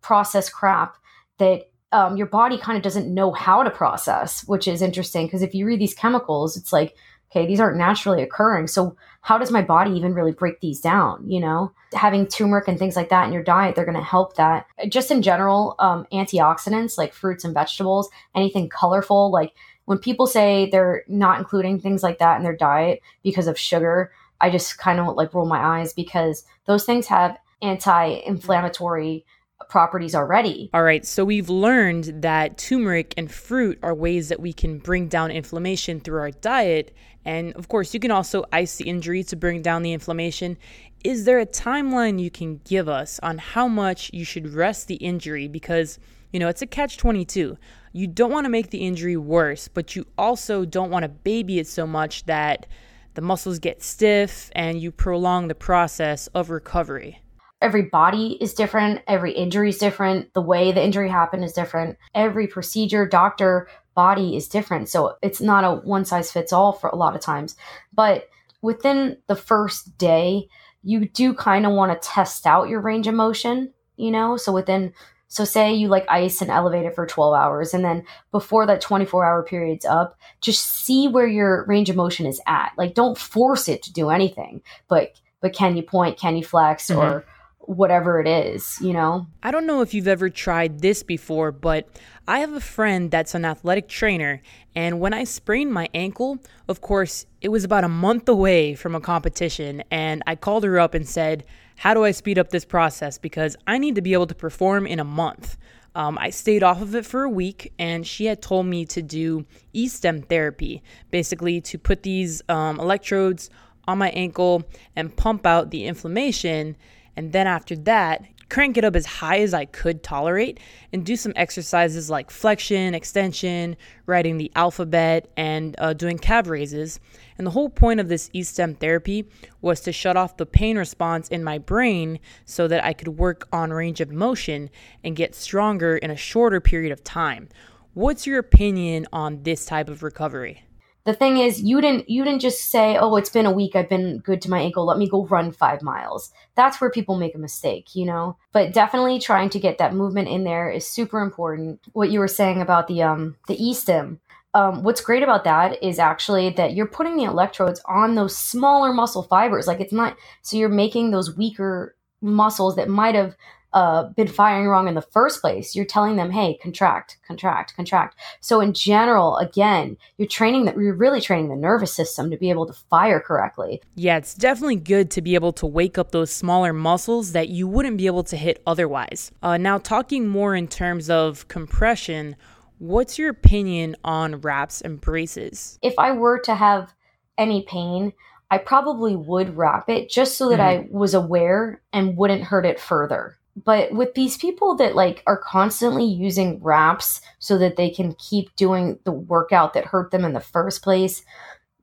[0.01, 0.97] processed crap
[1.39, 5.43] that um, your body kind of doesn't know how to process, which is interesting because
[5.43, 6.97] if you read these chemicals, it's like,
[7.31, 8.67] okay, these aren't naturally occurring.
[8.67, 11.29] So how does my body even really break these down?
[11.29, 14.37] You know, having turmeric and things like that in your diet, they're going to help
[14.37, 14.67] that.
[14.89, 19.53] Just in general, um, antioxidants like fruits and vegetables, anything colorful, like
[19.85, 24.13] when people say they're not including things like that in their diet because of sugar,
[24.41, 29.25] I just kind of like roll my eyes because those things have anti-inflammatory
[29.69, 30.71] properties already.
[30.75, 35.09] All right, so we've learned that turmeric and fruit are ways that we can bring
[35.09, 36.95] down inflammation through our diet.
[37.25, 40.59] And of course, you can also ice the injury to bring down the inflammation.
[41.03, 44.97] Is there a timeline you can give us on how much you should rest the
[44.97, 45.49] injury?
[45.49, 45.99] Because,
[46.35, 47.57] you know, it's a catch 22
[47.95, 51.61] you don't want to make the injury worse, but you also don't want to baby
[51.61, 52.67] it so much that
[53.15, 57.21] the muscles get stiff and you prolong the process of recovery.
[57.63, 61.97] Every body is different, every injury is different, the way the injury happened is different.
[62.17, 64.89] Every procedure, doctor, body is different.
[64.89, 67.55] So it's not a one size fits all for a lot of times.
[67.93, 68.29] But
[68.61, 70.49] within the first day,
[70.83, 74.37] you do kind of want to test out your range of motion, you know?
[74.37, 74.93] So within
[75.35, 78.81] so say you like ice and elevate it for 12 hours and then before that
[78.81, 82.71] 24 hour period's up, just see where your range of motion is at.
[82.79, 86.87] Like don't force it to do anything, but but can you point, can you flex
[86.87, 87.01] mm-hmm.
[87.01, 87.25] or
[87.59, 89.27] whatever it is, you know?
[89.43, 91.89] I don't know if you've ever tried this before, but
[92.29, 94.41] I have a friend that's an athletic trainer,
[94.77, 98.95] and when I sprained my ankle, of course, it was about a month away from
[98.95, 101.45] a competition, and I called her up and said,
[101.77, 103.19] how do I speed up this process?
[103.19, 105.57] Because I need to be able to perform in a month.
[105.95, 109.03] Um, I stayed off of it for a week, and she had told me to
[109.03, 113.49] do e stim therapy, basically to put these um, electrodes
[113.87, 114.65] on my ankle
[114.97, 116.77] and pump out the inflammation.
[117.17, 120.59] And then after that, crank it up as high as I could tolerate
[120.93, 126.99] and do some exercises like flexion, extension, writing the alphabet, and uh, doing calf raises.
[127.37, 129.29] And the whole point of this e-stim therapy
[129.61, 133.49] was to shut off the pain response in my brain so that I could work
[133.53, 134.71] on range of motion
[135.03, 137.49] and get stronger in a shorter period of time.
[137.95, 140.65] What's your opinion on this type of recovery?
[141.05, 143.89] the thing is you didn't you didn't just say oh it's been a week i've
[143.89, 147.35] been good to my ankle let me go run five miles that's where people make
[147.35, 151.21] a mistake you know but definitely trying to get that movement in there is super
[151.21, 154.19] important what you were saying about the um the e-stim
[154.55, 158.93] um, what's great about that is actually that you're putting the electrodes on those smaller
[158.93, 163.37] muscle fibers like it's not so you're making those weaker muscles that might have
[163.75, 168.17] uh, been firing wrong in the first place, you're telling them, hey, contract, contract, contract.
[168.41, 172.51] So in general, again, you're training that you're really training the nervous system to be
[172.51, 173.83] able to fire correctly.
[173.97, 177.67] Yeah, it's definitely good to be able to wake up those smaller muscles that you
[177.67, 179.33] wouldn't be able to hit otherwise.
[179.43, 182.37] Uh, now, talking more in terms of compression,
[182.79, 185.79] what's your opinion on wraps and braces?
[185.83, 186.95] If I were to have
[187.39, 188.13] any pain,
[188.51, 190.95] I probably would wrap it just so that mm-hmm.
[190.95, 195.37] I was aware and wouldn't hurt it further but with these people that like are
[195.37, 200.33] constantly using wraps so that they can keep doing the workout that hurt them in
[200.33, 201.25] the first place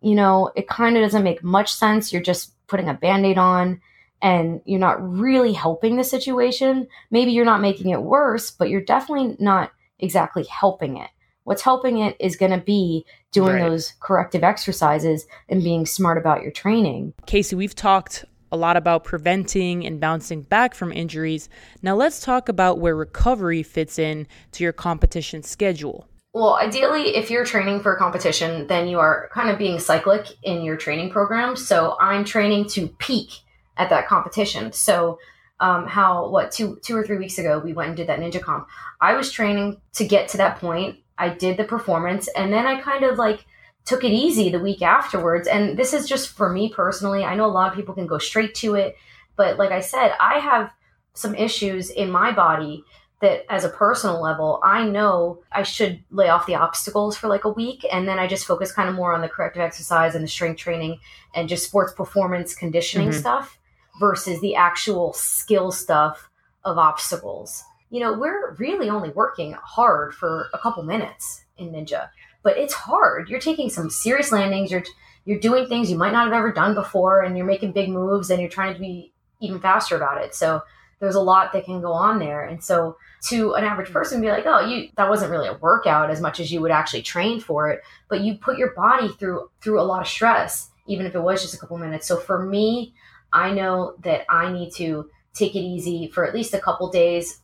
[0.02, 3.80] you know it kind of doesn't make much sense you're just putting a band-aid on
[4.22, 8.82] and you're not really helping the situation maybe you're not making it worse but you're
[8.82, 9.72] definitely not
[10.02, 11.10] exactly helping it
[11.44, 13.70] what's helping it is going to be doing right.
[13.70, 19.04] those corrective exercises and being smart about your training casey we've talked a lot about
[19.04, 21.50] preventing and bouncing back from injuries.
[21.82, 26.08] Now, let's talk about where recovery fits in to your competition schedule.
[26.34, 30.28] Well, ideally, if you're training for a competition, then you are kind of being cyclic
[30.44, 31.56] in your training program.
[31.56, 33.32] So I'm training to peak
[33.78, 34.72] at that competition.
[34.72, 35.20] So,
[35.60, 38.42] um, how what two two or three weeks ago we went and did that ninja
[38.42, 38.68] comp.
[39.02, 40.98] I was training to get to that point.
[41.18, 43.46] I did the performance, and then I kind of like
[43.86, 45.48] took it easy the week afterwards.
[45.48, 47.24] And this is just for me personally.
[47.24, 48.96] I know a lot of people can go straight to it,
[49.36, 50.72] but like I said, I have
[51.14, 52.84] some issues in my body
[53.22, 57.44] that as a personal level, I know I should lay off the obstacles for like
[57.44, 60.24] a week and then I just focus kind of more on the corrective exercise and
[60.24, 61.00] the strength training
[61.36, 63.20] and just sports performance conditioning mm-hmm.
[63.20, 63.60] stuff
[64.00, 66.30] versus the actual skill stuff
[66.64, 67.64] of obstacles.
[67.92, 72.10] You know, we're really only working hard for a couple minutes in Ninja,
[72.42, 73.30] but it's hard.
[73.30, 74.84] You're taking some serious landings, you're
[75.26, 78.32] you're doing things you might not have ever done before and you're making big moves
[78.32, 80.34] and you're trying to be even faster about it.
[80.34, 80.62] So
[81.00, 82.44] there's a lot that can go on there.
[82.46, 83.94] And so to an average mm-hmm.
[83.94, 86.72] person be like, oh, you that wasn't really a workout as much as you would
[86.72, 90.70] actually train for it, but you put your body through through a lot of stress,
[90.88, 92.08] even if it was just a couple minutes.
[92.08, 92.94] So for me,
[93.34, 97.42] I know that I need to take it easy for at least a couple days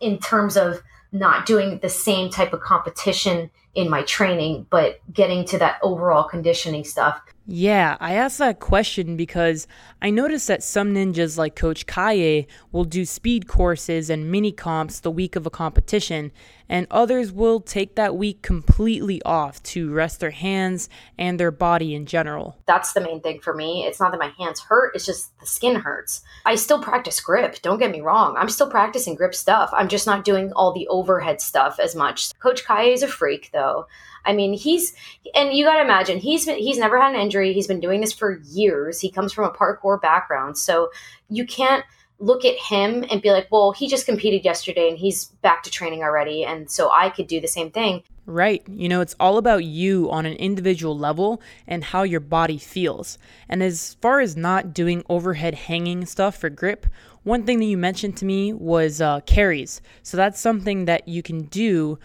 [0.00, 5.44] in terms of not doing the same type of competition in my training, but getting
[5.44, 7.20] to that overall conditioning stuff.
[7.46, 9.66] Yeah, I asked that question because
[10.00, 15.00] I noticed that some ninjas like Coach Kaye will do speed courses and mini comps
[15.00, 16.32] the week of a competition,
[16.70, 21.94] and others will take that week completely off to rest their hands and their body
[21.94, 22.56] in general.
[22.64, 23.84] That's the main thing for me.
[23.84, 26.22] It's not that my hands hurt, it's just the skin hurts.
[26.46, 28.36] I still practice grip, don't get me wrong.
[28.38, 29.68] I'm still practicing grip stuff.
[29.74, 32.32] I'm just not doing all the overhead stuff as much.
[32.38, 33.86] Coach Kaye is a freak though.
[34.24, 34.94] I mean, he's
[35.34, 37.52] and you got to imagine he's been he's never had an injury.
[37.52, 39.00] He's been doing this for years.
[39.00, 40.90] He comes from a parkour background, so
[41.28, 41.84] you can't
[42.20, 45.70] look at him and be like, well, he just competed yesterday and he's back to
[45.70, 48.02] training already, and so I could do the same thing.
[48.26, 48.62] Right.
[48.66, 53.18] You know, it's all about you on an individual level and how your body feels.
[53.50, 56.86] And as far as not doing overhead hanging stuff for grip,
[57.22, 59.82] one thing that you mentioned to me was uh, carries.
[60.02, 61.98] So that's something that you can do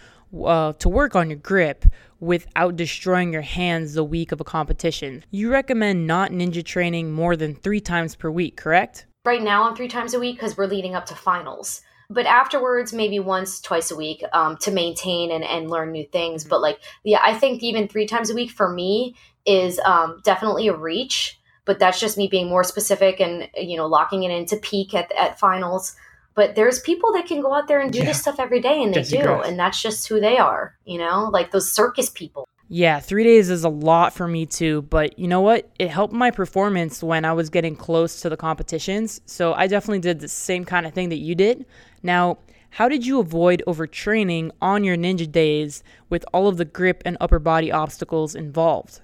[0.45, 1.85] uh, to work on your grip
[2.19, 5.23] without destroying your hands the week of a competition.
[5.31, 9.05] You recommend not ninja training more than three times per week, correct?
[9.25, 11.81] Right now, I'm three times a week because we're leading up to finals.
[12.09, 16.43] But afterwards, maybe once, twice a week um, to maintain and, and learn new things.
[16.43, 19.15] But like, yeah, I think even three times a week for me
[19.45, 21.39] is um, definitely a reach.
[21.65, 25.11] But that's just me being more specific and, you know, locking it into peak at,
[25.11, 25.95] at finals
[26.39, 28.05] but there's people that can go out there and do yeah.
[28.05, 29.45] this stuff every day and they Jesse do Grace.
[29.45, 31.29] and that's just who they are you know?
[31.33, 32.47] Like those circus people.
[32.69, 35.69] Yeah three days is a lot for me too but you know what?
[35.79, 39.99] It helped my performance when i was getting close to the competitions so i definitely
[39.99, 41.65] did the same kind of thing that you did.
[42.03, 42.37] Now
[42.69, 47.17] how did you avoid overtraining on your ninja days with all of the grip and
[47.19, 49.01] upper body obstacles involved?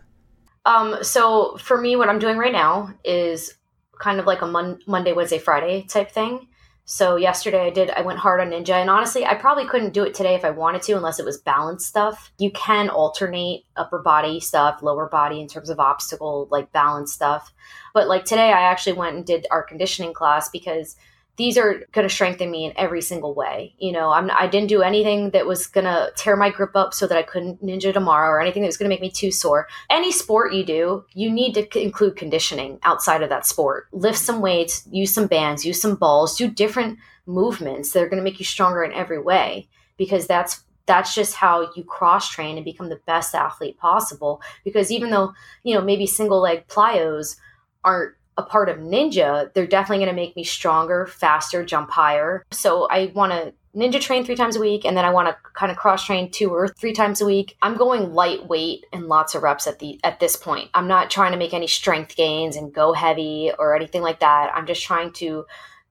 [0.65, 3.55] Um, so for me what i'm doing right now is
[3.99, 6.47] kind of like a Mon- monday wednesday friday type thing
[6.85, 10.03] so yesterday I did I went hard on ninja and honestly I probably couldn't do
[10.03, 12.31] it today if I wanted to unless it was balance stuff.
[12.37, 17.51] You can alternate upper body stuff, lower body in terms of obstacle like balance stuff.
[17.95, 20.95] But like today I actually went and did our conditioning class because
[21.37, 23.75] these are going to strengthen me in every single way.
[23.77, 26.93] You know, I'm, I didn't do anything that was going to tear my grip up
[26.93, 29.31] so that I couldn't ninja tomorrow or anything that was going to make me too
[29.31, 29.67] sore.
[29.89, 33.87] Any sport you do, you need to include conditioning outside of that sport.
[33.91, 38.19] Lift some weights, use some bands, use some balls, do different movements that are going
[38.19, 39.67] to make you stronger in every way
[39.97, 44.91] because that's that's just how you cross train and become the best athlete possible because
[44.91, 47.37] even though you know maybe single leg plyos
[47.83, 52.45] aren't a part of ninja, they're definitely going to make me stronger, faster, jump higher.
[52.51, 55.37] So I want to ninja train three times a week and then I want to
[55.53, 57.57] kind of cross train two or three times a week.
[57.61, 60.69] I'm going lightweight and lots of reps at the at this point.
[60.73, 64.51] I'm not trying to make any strength gains and go heavy or anything like that.
[64.53, 65.45] I'm just trying to,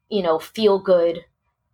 [0.09, 1.24] you know, feel good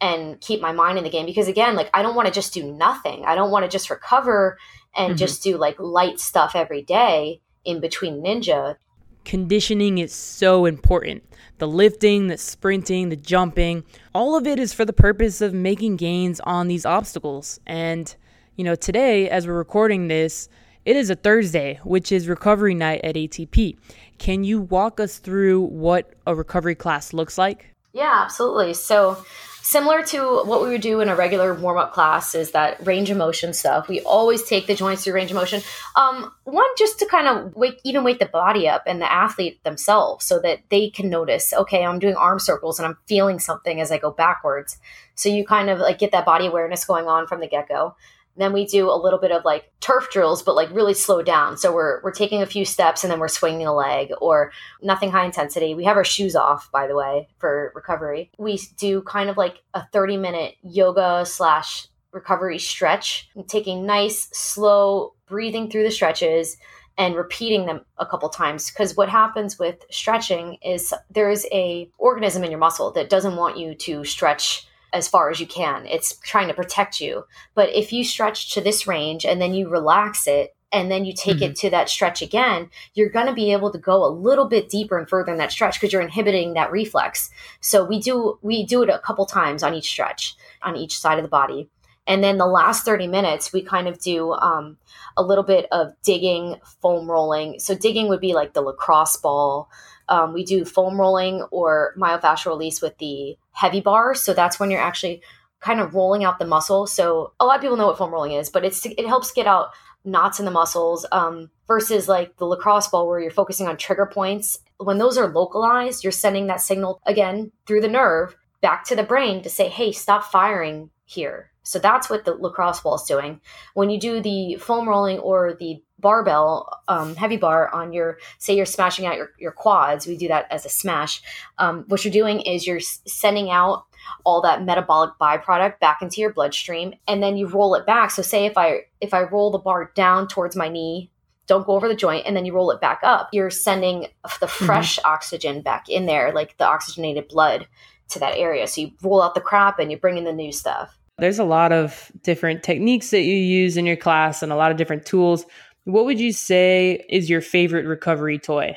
[0.01, 2.55] and keep my mind in the game because again, like I don't want to just
[2.55, 3.25] do nothing.
[3.25, 4.59] I don't want to just recover
[4.97, 5.19] and mm-hmm.
[5.19, 8.77] just do like light stuff every day in between ninja
[9.25, 11.23] conditioning is so important.
[11.59, 13.85] The lifting, the sprinting, the jumping,
[14.15, 17.61] all of it is for the purpose of making gains on these obstacles.
[17.67, 18.15] And,
[18.57, 20.49] you know, today, as we're recording this,
[20.85, 23.77] it is a Thursday, which is recovery night at ATP.
[24.19, 27.75] Can you walk us through what a recovery class looks like?
[27.93, 28.75] Yeah, absolutely.
[28.75, 29.25] So
[29.63, 33.11] similar to what we would do in a regular warm up class is that range
[33.11, 33.89] of motion stuff.
[33.89, 35.63] We always take the joints through range of motion.
[35.97, 39.63] Um, one, just to kind of wake, even wake the body up and the athlete
[39.65, 43.81] themselves so that they can notice, okay, I'm doing arm circles and I'm feeling something
[43.81, 44.79] as I go backwards.
[45.15, 47.97] So you kind of like get that body awareness going on from the get go.
[48.37, 51.57] Then we do a little bit of like turf drills, but like really slow down.
[51.57, 54.53] So we're we're taking a few steps and then we're swinging a leg or
[54.83, 55.75] nothing high intensity.
[55.75, 58.31] We have our shoes off, by the way, for recovery.
[58.39, 65.15] We do kind of like a 30 minute yoga slash recovery stretch, taking nice, slow
[65.27, 66.57] breathing through the stretches
[66.99, 72.45] and repeating them a couple times because what happens with stretching is there's a organism
[72.45, 75.87] in your muscle that doesn't want you to stretch as far as you can.
[75.87, 77.25] It's trying to protect you.
[77.55, 81.13] But if you stretch to this range and then you relax it and then you
[81.13, 81.51] take mm-hmm.
[81.51, 84.69] it to that stretch again, you're going to be able to go a little bit
[84.69, 87.31] deeper and further in that stretch because you're inhibiting that reflex.
[87.61, 91.19] So we do we do it a couple times on each stretch on each side
[91.19, 91.69] of the body.
[92.07, 94.79] And then the last 30 minutes, we kind of do um,
[95.17, 97.61] a little bit of digging, foam rolling.
[97.61, 99.71] So digging would be like the lacrosse ball.
[100.11, 104.15] Um, we do foam rolling or myofascial release with the heavy bar.
[104.15, 105.23] So that's when you're actually
[105.61, 106.87] kind of rolling out the muscle.
[106.87, 109.47] So a lot of people know what foam rolling is, but it's it helps get
[109.47, 109.71] out
[110.05, 114.07] knots in the muscles um, versus like the lacrosse ball where you're focusing on trigger
[114.07, 114.59] points.
[114.79, 119.03] When those are localized, you're sending that signal again through the nerve back to the
[119.03, 121.50] brain to say, hey, stop firing here.
[121.71, 123.41] So that's what the lacrosse ball is doing.
[123.75, 128.57] When you do the foam rolling or the barbell um, heavy bar on your say
[128.57, 131.23] you're smashing out your, your quads we do that as a smash
[131.59, 133.85] um, what you're doing is you're sending out
[134.25, 138.23] all that metabolic byproduct back into your bloodstream and then you roll it back so
[138.23, 141.11] say if i if i roll the bar down towards my knee
[141.47, 144.07] don't go over the joint and then you roll it back up you're sending
[144.41, 144.65] the mm-hmm.
[144.67, 145.13] fresh mm-hmm.
[145.13, 147.67] oxygen back in there like the oxygenated blood
[148.09, 150.51] to that area so you roll out the crap and you bring in the new
[150.51, 154.57] stuff there's a lot of different techniques that you use in your class and a
[154.57, 155.47] lot of different tools
[155.85, 158.77] what would you say is your favorite recovery toy?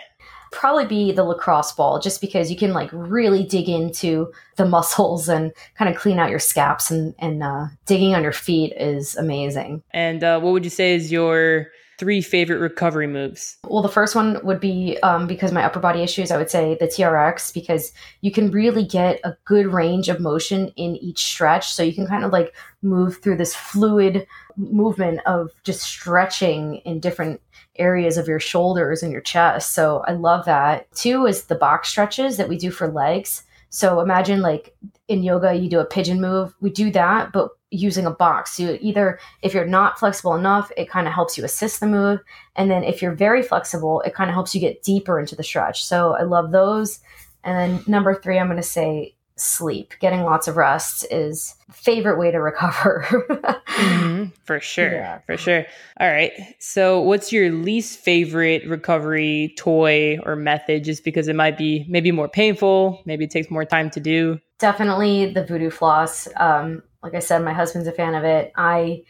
[0.51, 5.27] Probably be the lacrosse ball, just because you can like really dig into the muscles
[5.27, 9.15] and kind of clean out your scaps, and and uh, digging on your feet is
[9.15, 9.81] amazing.
[9.91, 11.67] And uh, what would you say is your
[11.97, 13.57] three favorite recovery moves?
[13.67, 16.77] Well, the first one would be um, because my upper body issues, I would say
[16.79, 17.91] the TRX, because
[18.21, 21.73] you can really get a good range of motion in each stretch.
[21.73, 24.27] So you can kind of like move through this fluid
[24.57, 27.41] movement of just stretching in different
[27.75, 29.73] areas of your shoulders and your chest.
[29.73, 30.91] So I love that.
[30.93, 33.43] Two is the box stretches that we do for legs.
[33.69, 34.75] So imagine like
[35.07, 36.53] in yoga, you do a pigeon move.
[36.61, 38.59] We do that, but using a box.
[38.59, 42.19] You either, if you're not flexible enough, it kind of helps you assist the move.
[42.55, 45.43] And then if you're very flexible, it kind of helps you get deeper into the
[45.43, 45.83] stretch.
[45.83, 46.99] So I love those.
[47.43, 49.93] And then number three, I'm going to say sleep.
[49.99, 53.05] Getting lots of rest is favorite way to recover.
[53.67, 54.91] mm-hmm, for sure.
[54.91, 55.19] Yeah.
[55.25, 55.65] For sure.
[55.99, 56.31] All right.
[56.59, 62.11] So what's your least favorite recovery toy or method just because it might be maybe
[62.11, 64.39] more painful, maybe it takes more time to do?
[64.59, 66.27] Definitely the voodoo floss.
[66.37, 68.51] Um, like I said, my husband's a fan of it.
[68.55, 69.03] I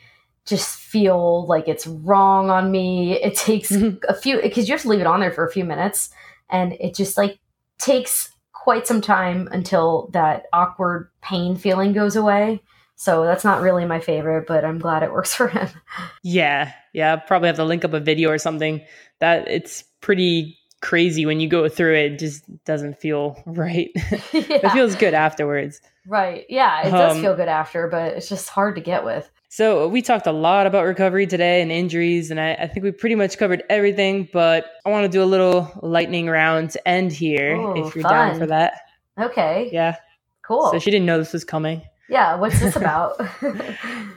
[0.46, 3.14] just feel like it's wrong on me.
[3.14, 3.98] It takes mm-hmm.
[4.10, 6.10] a few because you have to leave it on there for a few minutes
[6.50, 7.40] and it just like
[7.78, 12.62] takes quite some time until that awkward pain feeling goes away.
[12.96, 15.70] So that's not really my favorite, but I'm glad it works for him.
[16.24, 16.72] Yeah.
[16.94, 17.18] Yeah.
[17.18, 18.82] Probably have to link up a video or something
[19.20, 22.12] that it's pretty crazy when you go through it.
[22.14, 23.90] it just doesn't feel right.
[23.96, 24.20] yeah.
[24.34, 25.82] it feels good afterwards.
[26.06, 26.46] Right.
[26.50, 26.86] Yeah.
[26.88, 29.30] It does um, feel good after, but it's just hard to get with.
[29.50, 32.92] So we talked a lot about recovery today and injuries, and I, I think we
[32.92, 34.28] pretty much covered everything.
[34.34, 38.02] But I want to do a little lightning round to end here, Ooh, if you're
[38.02, 38.30] fun.
[38.30, 38.82] down for that.
[39.20, 39.70] Okay.
[39.72, 39.96] Yeah.
[40.42, 40.72] Cool.
[40.72, 41.84] So she didn't know this was coming.
[42.10, 42.36] Yeah.
[42.36, 43.22] What's this about?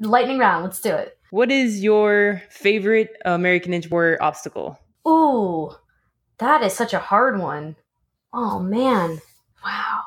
[0.00, 0.64] lightning round.
[0.64, 1.18] Let's do it.
[1.30, 4.78] What is your favorite American Ninja Warrior obstacle?
[5.06, 5.70] Ooh,
[6.38, 7.76] that is such a hard one.
[8.32, 9.20] Oh man.
[9.64, 10.02] Wow.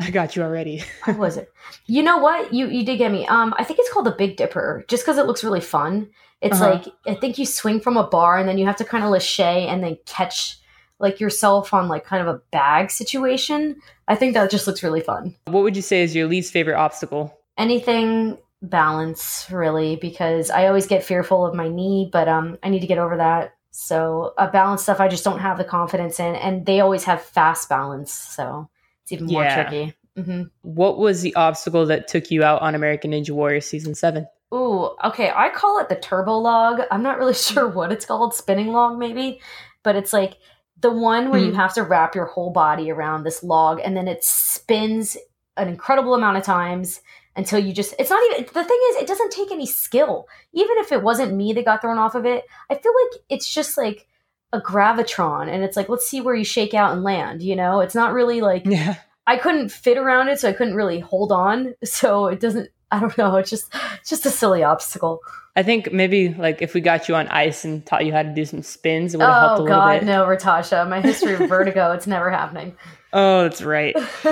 [0.00, 0.82] I got you already.
[1.04, 1.52] what was it?
[1.86, 2.54] You know what?
[2.54, 3.26] You you did get me.
[3.26, 6.08] Um, I think it's called the Big Dipper, just because it looks really fun.
[6.40, 6.70] It's uh-huh.
[6.70, 9.10] like I think you swing from a bar and then you have to kind of
[9.10, 10.58] lache and then catch
[10.98, 13.76] like yourself on like kind of a bag situation.
[14.08, 15.34] I think that just looks really fun.
[15.46, 17.36] What would you say is your least favorite obstacle?
[17.58, 22.80] Anything balance, really, because I always get fearful of my knee, but um, I need
[22.80, 23.54] to get over that.
[23.70, 27.22] So uh, balance stuff, I just don't have the confidence in, and they always have
[27.22, 28.68] fast balance, so
[29.02, 29.62] it's even more yeah.
[29.62, 29.94] tricky.
[30.18, 30.42] Mm-hmm.
[30.62, 34.26] What was the obstacle that took you out on American Ninja Warrior season seven?
[34.52, 35.30] Ooh, okay.
[35.34, 36.80] I call it the turbo log.
[36.90, 39.40] I'm not really sure what it's called, spinning log maybe,
[39.82, 40.36] but it's like
[40.80, 41.56] The one where you Mhm.
[41.56, 45.14] have to wrap your whole body around this log and then it spins
[45.58, 47.02] an incredible amount of times
[47.36, 50.26] until you just it's not even the thing is it doesn't take any skill.
[50.52, 53.52] Even if it wasn't me that got thrown off of it, I feel like it's
[53.52, 54.06] just like
[54.52, 57.80] a gravitron and it's like let's see where you shake out and land, you know?
[57.80, 58.96] It's not really like Yeah.
[59.26, 61.74] I couldn't fit around it so I couldn't really hold on.
[61.84, 65.20] So it doesn't I don't know, it's just it's just a silly obstacle.
[65.56, 68.32] I think maybe like if we got you on ice and taught you how to
[68.34, 70.06] do some spins, it would have helped a Oh little god, bit.
[70.06, 70.86] no, Natasha.
[70.88, 72.76] My history of vertigo, it's never happening.
[73.12, 73.94] Oh, that's right.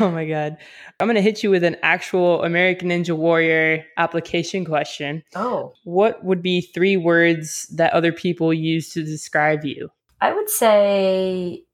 [0.00, 0.56] Oh my god.
[0.98, 5.22] I'm going to hit you with an actual American Ninja Warrior application question.
[5.34, 5.72] oh.
[5.84, 9.90] What would be three words that other people use to describe you?
[10.20, 11.64] I would say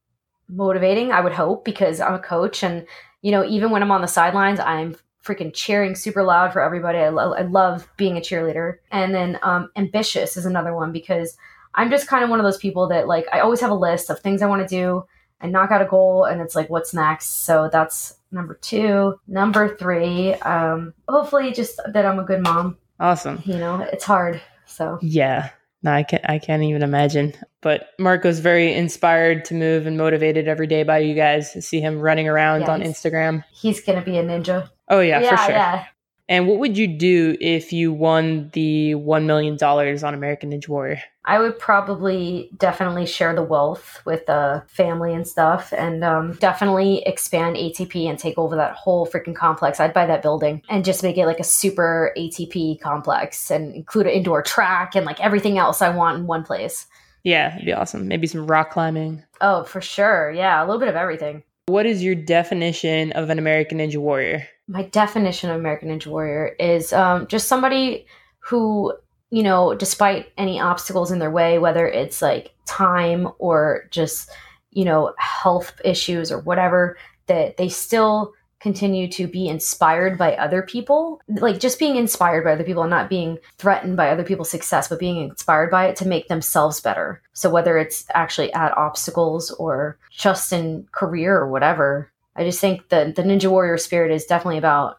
[0.49, 2.63] motivating, I would hope, because I'm a coach.
[2.63, 2.87] And,
[3.23, 6.99] you know, even when I'm on the sidelines, I'm freaking cheering super loud for everybody.
[6.99, 8.77] I, lo- I love being a cheerleader.
[8.91, 11.37] And then um, ambitious is another one because
[11.75, 14.11] I'm just kind of one of those people that, like, I always have a list
[14.11, 15.05] of things I want to do
[15.41, 16.25] and knock out a goal.
[16.25, 17.45] And it's like, what's next?
[17.45, 19.19] So that's number two.
[19.27, 22.77] Number three, um, hopefully just that I'm a good mom.
[22.99, 23.43] Awesome.
[23.45, 24.41] You know, it's hard.
[24.67, 24.99] So.
[25.03, 25.51] Yeah.
[25.83, 27.33] No, I can't I can't even imagine.
[27.63, 31.53] But Marco's very inspired to move and motivated every day by you guys.
[31.53, 33.45] To see him running around Yeah, on Instagram.
[33.51, 34.69] He's gonna be a ninja.
[34.89, 35.51] Oh yeah, for sure.
[35.55, 35.87] yeah.
[36.29, 40.69] And what would you do if you won the one million dollars on American Ninja
[40.69, 41.03] Warrior?
[41.25, 47.03] I would probably definitely share the wealth with the family and stuff, and um, definitely
[47.07, 49.81] expand ATP and take over that whole freaking complex.
[49.81, 54.07] I'd buy that building and just make it like a super ATP complex and include
[54.07, 56.87] an indoor track and like everything else I want in one place.
[57.23, 58.09] Yeah, it'd be awesome.
[58.09, 59.23] Maybe some rock climbing.
[59.43, 60.31] Oh, for sure.
[60.31, 61.43] Yeah, a little bit of everything.
[61.67, 64.49] What is your definition of an American Ninja Warrior?
[64.71, 68.07] my definition of American Ninja Warrior is um, just somebody
[68.39, 68.95] who,
[69.31, 74.31] you know, despite any obstacles in their way, whether it's like time or just,
[74.71, 80.63] you know, health issues or whatever, that they still continue to be inspired by other
[80.63, 81.21] people.
[81.29, 84.89] Like just being inspired by other people and not being threatened by other people's success,
[84.89, 87.23] but being inspired by it to make themselves better.
[87.33, 92.89] So whether it's actually at obstacles or just in career or whatever, I just think
[92.91, 94.99] the the Ninja Warrior spirit is definitely about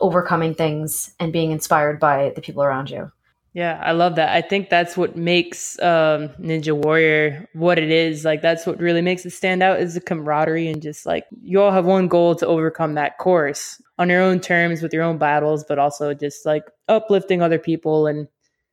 [0.00, 3.10] overcoming things and being inspired by the people around you.
[3.54, 4.30] Yeah, I love that.
[4.30, 8.24] I think that's what makes um, Ninja Warrior what it is.
[8.24, 11.60] Like that's what really makes it stand out is the camaraderie and just like you
[11.60, 15.18] all have one goal to overcome that course on your own terms with your own
[15.18, 18.26] battles, but also just like uplifting other people and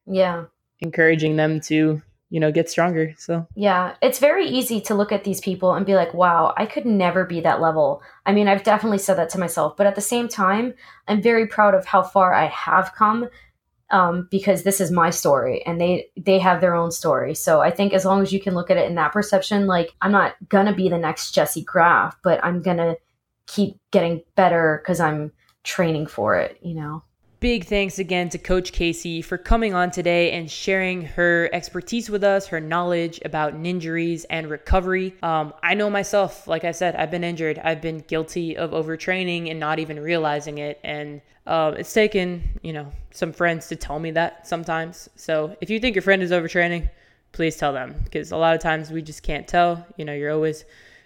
[0.08, 0.46] Yeah.
[0.80, 3.14] encouraging them to you know get stronger.
[3.18, 6.66] So Yeah, it's very easy to look at these people and be like, wow, I
[6.66, 8.02] could never be that level.
[8.26, 10.74] I mean, I've definitely said that to myself, but at the same time,
[11.06, 13.28] I'm very proud of how far I have come
[13.92, 17.36] um, because this is my story and they they have their own story.
[17.36, 19.94] So I think as long as you can look at it in that perception, like
[20.02, 22.96] I'm not gonna be the next Jessie Graff, but I'm gonna
[23.48, 25.32] keep getting better because I'm
[25.64, 27.04] training for it, you know.
[27.40, 32.22] Big thanks again to Coach Casey for coming on today and sharing her expertise with
[32.22, 35.16] us, her knowledge about injuries and recovery.
[35.24, 37.58] Um, I know myself, like I said, I've been injured.
[37.64, 40.82] I've been guilty of overtraining and not even realizing it.
[40.84, 45.10] And uh, it's taken, you know, some friends to tell me that sometimes.
[45.16, 46.90] So if you think your friend is overtraining,
[47.32, 49.88] please tell them because a lot of times we just can't tell.
[49.96, 50.66] You know, you're always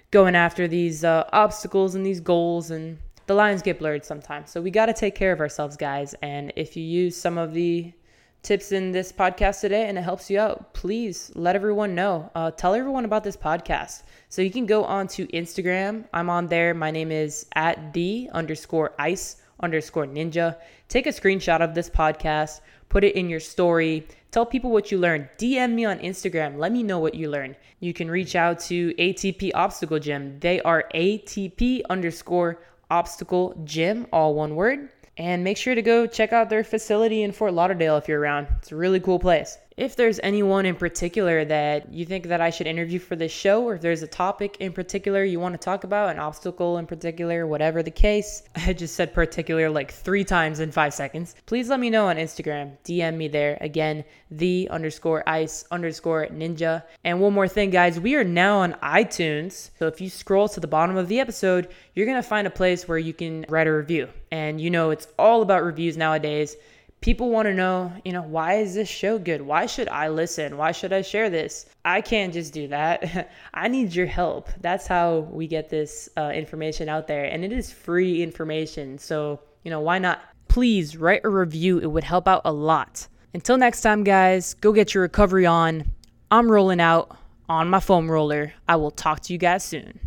[0.10, 4.52] going after these uh, obstacles and these goals and the lines get blurred sometimes.
[4.52, 6.14] So we got to take care of ourselves, guys.
[6.22, 7.94] And if you use some of the
[8.42, 12.30] tips in this podcast today and it helps you out, please let everyone know.
[12.36, 14.04] Uh, tell everyone about this podcast.
[14.28, 16.06] So you can go on to Instagram.
[16.14, 16.74] I'm on there.
[16.74, 20.58] My name is at the underscore ice underscore ninja.
[20.90, 22.60] Take a screenshot of this podcast,
[22.90, 24.08] put it in your story.
[24.32, 25.30] Tell people what you learned.
[25.38, 26.58] DM me on Instagram.
[26.58, 27.56] Let me know what you learned.
[27.80, 30.40] You can reach out to ATP Obstacle Gym.
[30.40, 32.60] They are ATP underscore
[32.90, 34.90] obstacle gym, all one word.
[35.18, 38.48] And make sure to go check out their facility in Fort Lauderdale if you're around.
[38.58, 39.58] It's a really cool place.
[39.76, 43.64] If there's anyone in particular that you think that I should interview for this show,
[43.64, 46.86] or if there's a topic in particular you want to talk about, an obstacle in
[46.86, 51.36] particular, whatever the case, I just said particular like three times in five seconds.
[51.48, 52.78] Please let me know on Instagram.
[52.84, 53.58] DM me there.
[53.62, 56.84] Again, the underscore ice underscore ninja.
[57.04, 59.72] And one more thing, guys, we are now on iTunes.
[59.80, 62.52] So if you scroll to the bottom of the episode, you're going to find a
[62.52, 64.10] place where you can write a review.
[64.32, 66.56] And you know, it's all about reviews nowadays
[67.04, 69.42] people want to know, you know, why is this show good?
[69.42, 70.56] Why should I listen?
[70.56, 71.66] Why should I share this?
[71.84, 73.30] I can't just do that.
[73.54, 74.48] I need your help.
[74.62, 77.26] That's how we get this uh, information out there.
[77.26, 78.98] And it is free information.
[78.98, 80.22] So, you know, why not?
[80.48, 81.78] Please write a review.
[81.80, 83.06] It would help out a lot.
[83.34, 85.92] Until next time, guys, go get your recovery on.
[86.32, 87.18] I'm rolling out.
[87.50, 88.54] on my foam roller.
[88.70, 90.00] I will talk to you guys soon.